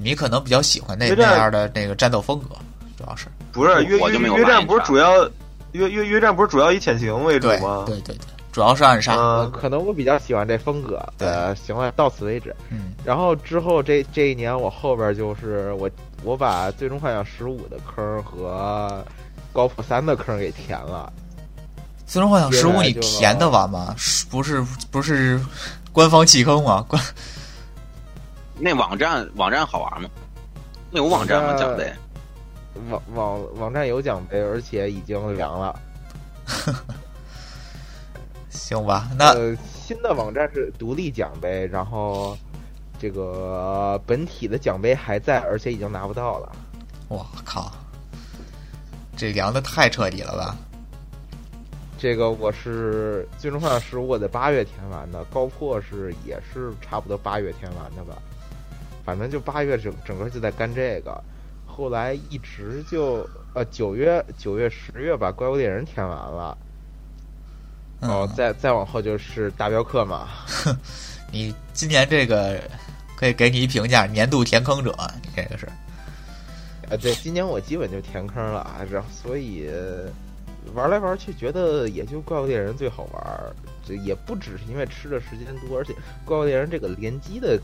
[0.00, 2.54] 你可能比较喜欢那那样的那个战斗风格，
[2.96, 3.26] 主要是
[3.56, 5.24] 不是越越越战不是主要
[5.72, 7.84] 约约约战不是主要以潜行为主吗？
[7.86, 9.16] 对对对，主要是暗杀。
[9.46, 11.02] 可能我比较喜欢这风格。
[11.16, 12.54] 对，行了，到此为止。
[12.68, 15.90] 嗯，然后之后这这一年我后边就是我
[16.22, 19.02] 我把最终幻想十五的坑和
[19.54, 21.10] 高普三的坑给填了。
[22.06, 23.96] 最终幻想十五你填的完吗？
[24.30, 25.40] 不是不是
[25.92, 26.84] 官方弃坑吗？
[26.86, 27.02] 官
[28.58, 30.08] 那网站网站好玩吗？
[30.90, 31.54] 那有网站吗？
[31.54, 31.92] 奖杯？
[32.90, 35.78] 网网网站有奖杯，而且已经凉了。
[38.50, 42.36] 行吧，那新的网站是独立奖杯，然后
[42.98, 46.52] 这个本体的奖杯还在，而且已经拿不到了。
[47.08, 47.70] 我靠，
[49.16, 50.56] 这凉的太彻底了吧！
[51.98, 58.16] 这个我是最终幻想十五，我在八月填完的，高破是也是差不多八月填完的吧，
[59.04, 61.22] 反正就八月整整个就在干这个，
[61.76, 66.56] 后来一直就呃九月九月十月把怪物猎人填完了，
[68.00, 70.28] 哦，再再往后就是大镖客嘛。
[71.30, 72.58] 你今年这个
[73.14, 74.90] 可以给你一评价，年度填坑者，
[75.22, 75.66] 你这个是？
[76.88, 79.68] 啊，对，今年我基本就填坑了啊，然后所以。
[80.74, 83.54] 玩来玩去，觉得也就怪物猎人最好玩
[83.86, 85.94] 这也不只是因为吃的时间多，而且
[86.24, 87.56] 怪物猎人这个联机的，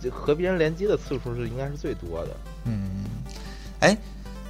[0.00, 2.36] 就和别人联机的次数是应该是最多的。
[2.64, 3.04] 嗯，
[3.80, 3.96] 哎，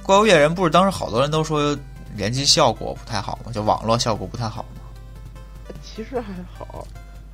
[0.03, 1.77] 怪物猎人不是当时好多人都说
[2.15, 3.51] 联机效果不太好吗？
[3.51, 5.73] 就网络效果不太好吗？
[5.83, 6.85] 其实还好。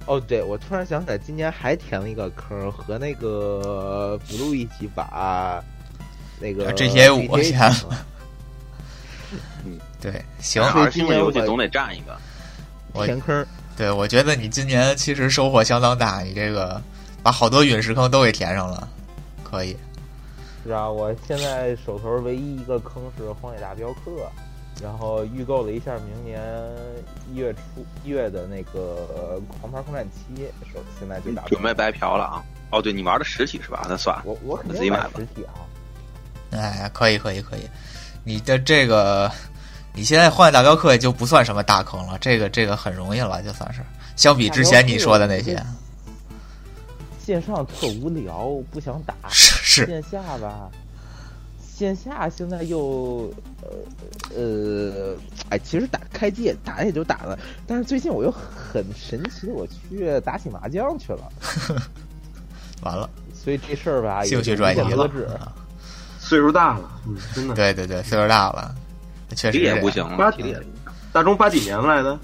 [0.06, 5.64] 哦，对，我突然想起来，今年还填了一个坑，和那个 blue 一起把
[6.40, 8.06] 那个 A 五填了。
[9.64, 9.80] 嗯。
[10.02, 10.62] 对，行，
[10.92, 13.46] 新的游戏总得占一个填坑。
[13.78, 16.82] 对，我觉得你今年其实收获相当大，你这个
[17.24, 18.86] 把好多陨石坑都给填上了，
[19.42, 19.78] 可以。
[20.64, 24.12] 是啊，我现在手头唯一一个坑是《荒野大镖客》，
[24.82, 26.42] 然后预购了一下明年
[27.32, 32.44] 一月初一月的那个《狂牌空战七》，手现在就打准备白嫖了啊！
[32.72, 33.86] 哦，对你玩的实体是吧？
[33.90, 35.54] 那算了，我我自己买实体啊。
[36.52, 37.70] 哎，可以可以可以，
[38.24, 39.32] 你的这个。
[39.96, 43.80] 你现在换大镖客就不算什么大坑了，这个这个很容易了，就算是
[44.16, 45.56] 相比之前你说的那些。
[47.26, 49.16] 线上特无聊，不想打。
[49.30, 50.70] 是线下吧，
[51.66, 55.16] 线下现在又呃呃，
[55.50, 61.32] 哎，其实打开机打也就打了，但是最近我又很神奇，我去打起麻将去了。
[62.84, 65.10] 完了，所以这事儿吧，兴趣转移了。
[66.20, 67.56] 岁数大了，嗯，真的。
[67.56, 68.76] 对对对，岁数大了。
[69.36, 70.62] 确实也不行，八几年？
[71.12, 72.20] 大中八几年来的？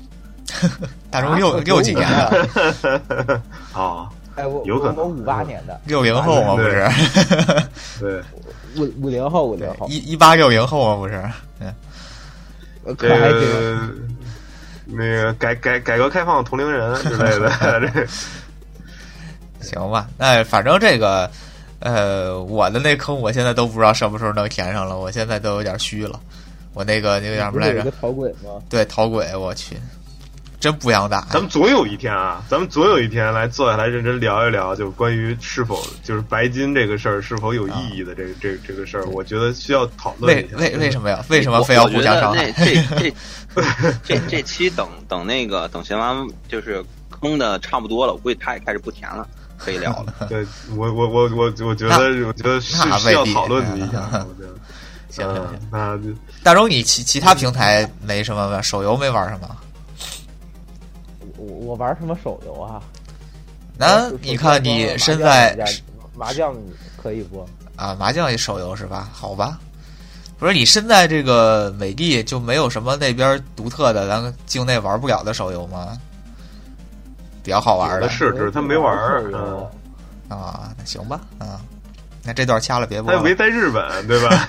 [1.10, 3.42] 大中六六几年的？
[3.74, 6.56] 哦，哎，我有可能五八年的，六零后吗？
[6.56, 6.88] 不是？
[8.00, 8.22] 对，
[8.78, 10.96] 五五零后，五零后，一一八六零后吗？
[10.98, 11.22] 不是？
[11.60, 13.30] 嗯， 可还
[14.86, 17.50] 那个改改改革开放同龄人之类的，
[19.62, 20.08] 这行吧？
[20.18, 21.30] 那反正这个。
[21.82, 26.20] 呃，我的那坑我现在都不知道什么时候能填上了，我现在都有点虚了。
[26.74, 27.90] 我那个那个叫什么来着？
[28.02, 28.62] 逃鬼吗？
[28.70, 29.78] 对，逃鬼，我去，
[30.60, 31.22] 真不想打。
[31.32, 40.58] 咱们总有一天啊，咱们总有一天来坐下来认真聊一聊，就关于是否就是白金这个事儿是否有意义的这个这这个事儿，我觉得需要讨论一下。
[40.58, 41.24] 为为为什么呀？
[41.30, 42.52] 为什么非要互相伤害？
[42.60, 43.14] 这这
[43.56, 43.64] 这
[44.04, 49.28] 这这期等等那个等闲完就是坑的差不多了，我估计他也开始不填了，
[49.58, 50.28] 可以聊了。
[50.28, 50.46] 对
[50.76, 54.56] 我我我我我觉得我觉得是需要讨论一下，我觉得。
[55.10, 56.00] 行行行，那
[56.44, 58.62] 大周，你其其他平台没什么吧？
[58.62, 59.50] 手游没玩什么？
[61.50, 62.82] 我我玩什么手游啊？
[63.78, 65.58] 那你看你身在
[66.16, 66.54] 麻将
[67.02, 67.48] 可以不？
[67.76, 69.10] 啊，麻将也手游是吧？
[69.12, 69.58] 好吧，
[70.38, 75.98] 不是你身在这个美的就没有什么那边独特的，咱境内玩不了的手游吗？
[77.42, 78.94] 比较好玩的是，只是他没玩
[79.34, 79.66] 嗯
[80.28, 81.62] 啊，那行吧，啊，
[82.22, 83.12] 那这段掐了别播。
[83.14, 84.48] 他没在日本对吧？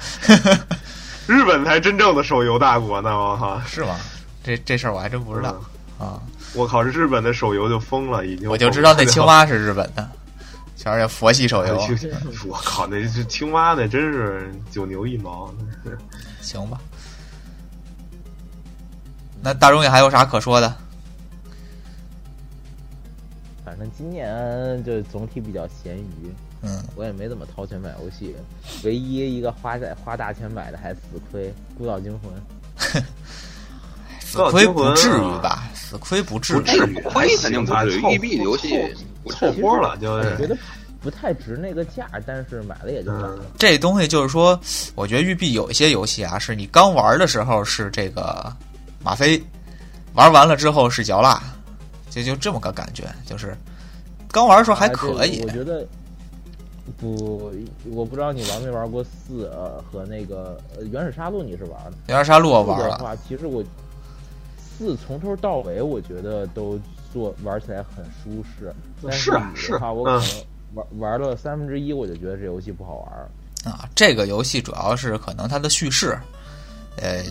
[1.28, 3.60] 日本才真正的手游大国呢，我靠！
[3.60, 3.96] 是吗？
[4.42, 5.54] 这这事儿我还真不知道
[5.98, 6.20] 啊。
[6.52, 6.82] 我靠！
[6.82, 8.50] 这日本的手游就疯了，已经。
[8.50, 10.10] 我就知道那青蛙是日本的，
[10.76, 11.78] 全是佛系手游。
[12.48, 12.86] 我靠！
[12.86, 15.52] 那这青蛙那真是九牛一毛。
[16.42, 16.80] 行吧。
[19.42, 20.76] 那大中也还有啥可说的？
[23.64, 26.34] 反正今年就总体比较咸鱼。
[26.62, 26.82] 嗯。
[26.96, 28.34] 我也没怎么掏钱买游戏，
[28.82, 31.00] 唯一一个花在花大钱买的还死
[31.30, 31.48] 亏
[31.78, 32.32] 《孤岛惊魂》。
[34.30, 35.68] 死亏不至于吧？
[35.74, 36.54] 死亏不至
[36.86, 38.14] 于，亏肯定不至于。
[38.14, 38.80] 育碧游戏
[39.28, 40.56] 凑合了，就觉得
[41.00, 43.36] 不太值那个价，但是买了也就了。
[43.58, 44.58] 这东西就是说，
[44.94, 48.54] 我觉得育碧有一些游戏啊，是你刚玩的时候是这个
[49.02, 49.42] 吗啡，
[50.14, 51.42] 玩完了之后是嚼蜡，
[52.08, 53.04] 就就这么个感觉。
[53.26, 53.56] 就是
[54.30, 55.42] 刚玩的时候还可以。
[55.42, 55.84] 我觉得
[56.96, 57.52] 不，
[57.90, 59.50] 我不知道你玩没玩过四
[59.90, 60.56] 和那个
[60.92, 61.94] 原始杀戮，你是玩的？
[62.06, 63.18] 原始杀戮我玩了。
[63.26, 63.60] 其实我。
[64.80, 66.80] 四从头到尾，我觉得都
[67.12, 68.74] 做玩起来很舒适。
[69.10, 70.22] 是啊，是啊，我可能
[70.72, 73.86] 玩玩了三分之一，我就觉得这游戏不好玩啊。
[73.94, 76.18] 这个游戏主要是可能它的叙事，
[76.96, 77.22] 呃，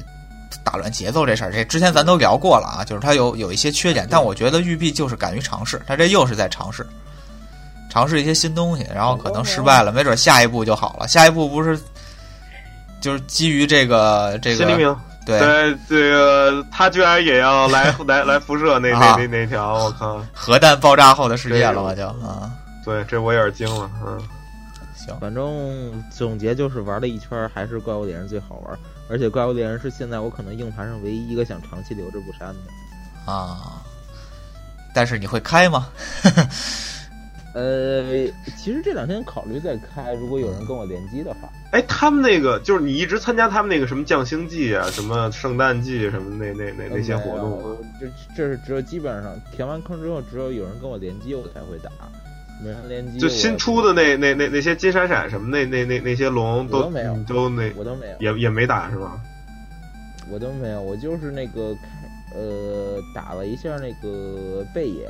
[0.64, 2.86] 打乱节奏这事儿，这之前咱都聊过了啊。
[2.86, 6.86] 就是它有有一些缺点，但我觉得育碧就是敢于尝试，它这又是在尝试，
[7.90, 11.08] 尝试一些新东西，然后可能失败了，没准下一步就好了。
[11.08, 11.80] 下一步不是
[13.02, 14.96] 就是基于这个这个。
[15.38, 20.24] 对，这个他居然也要来 来来辐射那那那那条，我靠！
[20.34, 21.94] 核弹爆炸后的世界了吧？
[21.94, 22.52] 就啊，
[22.84, 24.20] 对，这我有点惊了，嗯。
[24.96, 28.78] 行，反正总结就是玩了一圈，还是怪物猎人最好玩，
[29.10, 33.82] 而且怪物猎人是现在我可能硬盘上唯一一个想长期留着不删的啊。
[34.94, 35.88] 但是你会开吗？
[37.54, 38.28] 呃，
[38.58, 41.50] 其实这两天考虑再开，如果有人跟我联机的话。
[41.72, 47.78] 哎，他们那个就是你一直参加他们那个什么降星季啊，什么圣诞季什么那那那那些活动。
[48.00, 51.90] 这这是只有基本上填完坑之后，只有有人跟我联机，我才会打。
[52.64, 53.18] 没人联机。
[53.18, 59.20] 就新出的那那那那些金闪闪什么那那那那些龙都没有，都那我都没有，也也没打是吧？
[60.32, 61.90] 我都没有，我就是那个开
[62.36, 65.10] 呃打了一下那个贝爷。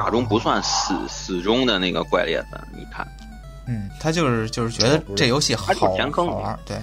[0.00, 3.06] 打中不算死死中的那个怪猎粉，你看，
[3.66, 6.78] 嗯，他就是就是觉得这游戏好填坑好玩，对，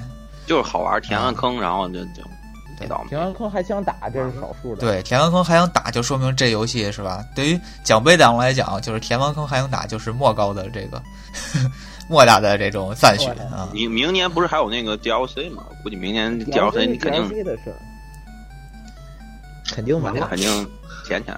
[0.46, 2.22] 就是好玩，填完坑然后就就
[2.78, 4.82] 填完坑还想打，这是少数的。
[4.82, 7.26] 对，填完坑还想打，就说明这游戏是吧？
[7.36, 11.02] 对于奖杯党来讲，就是填完坑还想打，就是莫高的这个
[12.08, 13.68] 莫大的这种赞许啊。
[13.74, 15.64] 你明年不是还有那个 DLC 吗？
[15.82, 17.28] 估计明年 DLC 你肯定
[19.66, 20.70] 肯定买，肯定
[21.08, 21.36] 填填。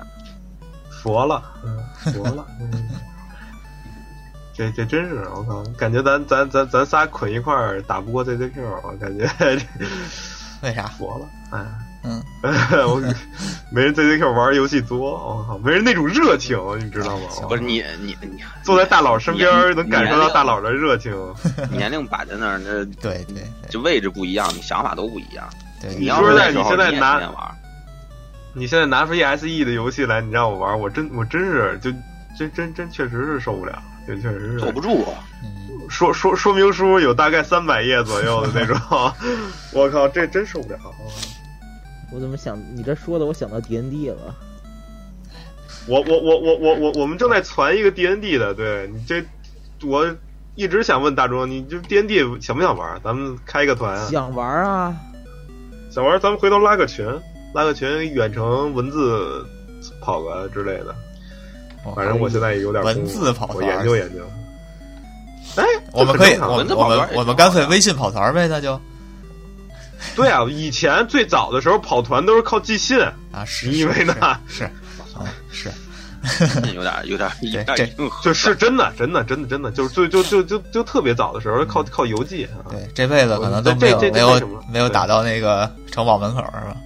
[1.01, 2.89] 佛了，嗯佛了， 嗯
[4.53, 5.63] 这这真是我靠！
[5.77, 9.25] 感觉咱咱咱咱仨捆一块儿打不过 ZZQ，我感觉
[10.61, 11.25] 为啥佛了？
[11.51, 11.65] 哎，
[12.03, 12.21] 嗯，
[12.85, 13.01] 我
[13.71, 17.27] 没人 ZZQ 玩游戏多，我靠，没人那种热情，你知道吗？
[17.47, 21.13] 不是你你你坐在大佬身边能感受到大佬的热情。
[21.71, 25.47] 年龄摆在那儿，那对对，就位置不一样，你想法都不一样。
[25.81, 27.55] 对，你要是在你现在拿玩。
[28.53, 31.91] 你现在拿出 ESE 的游戏来，你让我玩，我真我真是就
[32.37, 35.05] 真真真确实是受不了，也确实是坐不住。
[35.89, 38.77] 说说说明书有大概三百页左右的那种，
[39.73, 40.79] 我靠，这真受不了。
[42.11, 44.35] 我怎么想你这说的，我想到 DND 了。
[45.87, 49.23] 我我我我我我我们正在传一个 DND 的，对你这
[49.87, 50.07] 我
[50.55, 52.99] 一直想问大壮，你就 DND 想不想玩？
[53.03, 53.97] 咱们开一个团。
[54.07, 54.95] 想玩啊，
[55.89, 57.05] 想玩，咱们回头拉个群。
[57.53, 59.45] 拉个群，远程文字
[60.01, 60.95] 跑个之类的，
[61.95, 64.23] 反正我现在也有点文字跑团，我研究研究。
[65.55, 68.79] 哎， 我们可以，我们我们我们干脆微信跑团呗，那就。
[70.15, 72.97] 对啊，以前最早的时候跑团都是靠寄信。
[73.31, 74.13] 啊，你以为呢？
[74.47, 74.63] 是
[75.13, 75.69] 啊，是，
[76.73, 77.89] 有点有点有点，
[78.23, 82.47] 就是真的真的真的真的，就是最就就就就特别早的时候靠靠邮寄。
[82.69, 84.39] 对，这辈子可能都没有没有
[84.71, 86.77] 没有打到那个城堡门口是吧？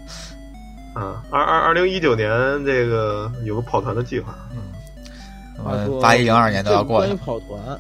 [0.94, 2.30] 啊，二二二零一九年
[2.66, 4.36] 这个有个跑团的计划。
[4.52, 7.80] 嗯，八一零二年都要过关于跑团，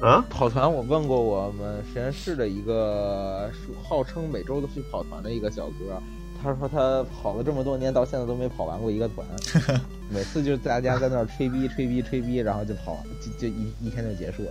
[0.00, 3.50] 啊，跑团我问过我们实验室的一个
[3.88, 6.02] 号称每周都去跑团的一个小哥，
[6.42, 9.24] 他说他跑了这么多年，到现在都没跑完过一个团，
[10.10, 14.50] 每次就大家在那儿吹逼吹逼吹逼，然后就跑就就一一天就结束了。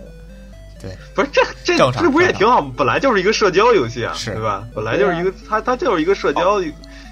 [0.80, 2.62] 对，不是这这这不也挺好？
[2.76, 4.66] 本来就是一个社交游戏啊，是对吧？
[4.74, 6.60] 本来就是一个，它它就是一个社交。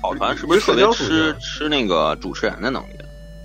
[0.01, 2.87] 跑团是不是特别吃吃那个主持人的能力？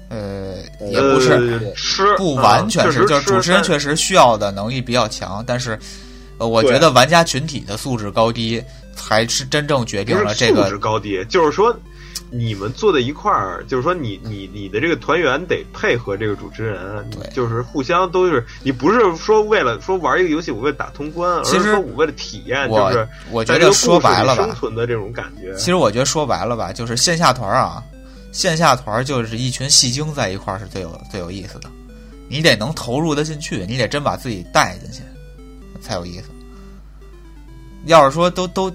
[0.09, 0.55] 呃，
[0.91, 5.77] 也不是，吃不完全是，就是主持人确实需要的能力比较强，但是，
[6.37, 8.63] 呃，我觉得玩家群体的素质高低
[8.95, 11.75] 才是真正决定了这个素质高低，就是说。
[12.31, 25.53] 你们坐在一块儿，就是说你你你的这个团员得配合这个主持人，就是互相都是你不是说为了说玩一个游戏我为了打通关，而是说我为了体验，就是我觉得说白了吧，生存的这种感觉。
[25.55, 27.81] 其实我觉得说白了吧，就是线下团啊，
[28.31, 31.69] 线下团就是一群戏精在一块儿是最有最有意思的，
[32.27, 35.01] 你得能投入的进去，你得真把自己带进去
[35.79, 36.29] 才有意思。
[37.85, 38.69] 要是说都都。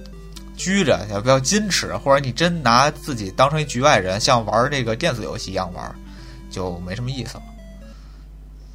[0.61, 1.97] 拘着，也不要矜持？
[1.97, 5.95] 或者你真拿自己当成一局外人，像玩这个电子游戏一样玩，
[6.51, 7.43] 就没什么意思了。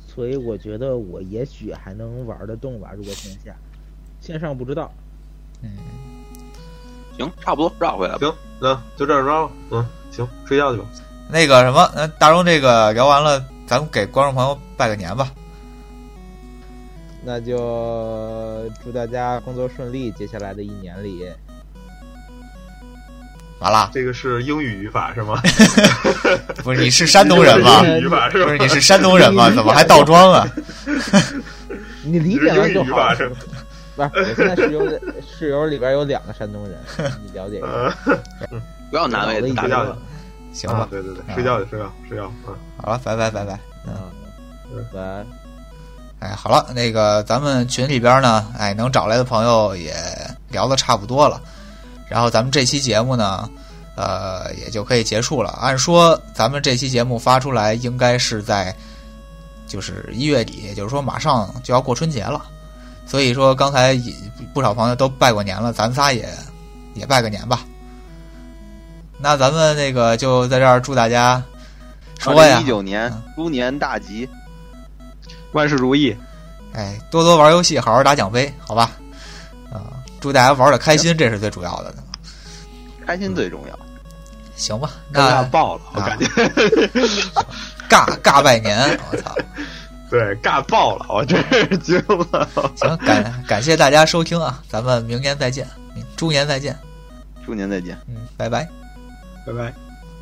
[0.07, 3.55] 所以我觉得我也许还能玩得动吧，如果线下，
[4.19, 4.91] 线上不知道。
[5.61, 5.69] 嗯，
[7.17, 8.17] 行，差不多绕回来。
[8.17, 9.51] 行，那就这样吧。
[9.69, 10.87] 嗯，行，睡觉去吧。
[11.29, 15.31] 那个什么，那大荣这个聊完了，咱们给观众朋友拜个年吧。
[17.27, 21.27] 那就祝大家工作顺利，接下来的一年里。
[23.59, 25.41] 完了，这个是英语语法是吗？
[26.63, 27.83] 不是，你是山东人吗？
[27.99, 29.49] 语法是不是，你是山东人吗？
[29.55, 30.47] 怎么还倒装啊？
[32.03, 33.13] 你理解了就好。
[33.15, 33.41] 是不是，
[33.97, 34.87] 我现在室友
[35.25, 36.77] 室友里边有两个山东人，
[37.23, 38.19] 你了解一下。
[38.91, 39.91] 不要难为睡觉去，
[40.53, 40.87] 行吧？
[40.91, 42.31] 对对对，睡觉去，睡觉，睡觉。
[42.47, 43.59] 嗯，好了，拜拜拜拜。
[43.87, 43.93] 嗯，
[44.75, 45.25] 拜拜。
[46.19, 49.93] 哎，好了，那个咱们群里边呢，哎，能找来的朋友也
[50.49, 51.41] 聊的差不多了。
[52.07, 53.49] 然后咱们这期节目呢，
[53.95, 55.51] 呃，也就可以结束了。
[55.61, 58.75] 按说咱们这期节目发出来应该是在
[59.67, 62.45] 就是一月底，也就是说马上就要过春节了。
[63.07, 63.99] 所以说刚才
[64.53, 66.27] 不少朋友都拜过年了，咱仨也
[66.93, 67.65] 也拜个年吧。
[69.17, 71.41] 那咱们那个就在这儿祝大家
[72.19, 74.27] 说呀，一九年猪年大吉，
[75.53, 76.15] 万事如意。
[76.73, 78.91] 哎，多多玩游戏，好好打奖杯，好吧？
[80.25, 81.93] 祝大家玩的开心，这是最主要的。
[83.05, 83.79] 开心最重要。
[84.55, 86.25] 行吧，那爆了，我感觉。
[87.87, 89.35] 尬尬拜年，我操！
[90.09, 92.49] 对，尬爆了，我真是惊了。
[92.75, 95.69] 行，感感谢大家收听啊，咱们明年再见，
[96.15, 96.75] 猪年再见，
[97.45, 98.67] 猪年再见，嗯，拜拜，
[99.45, 99.71] 拜拜，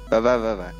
[0.09, 0.73] 拜拜，拜拜。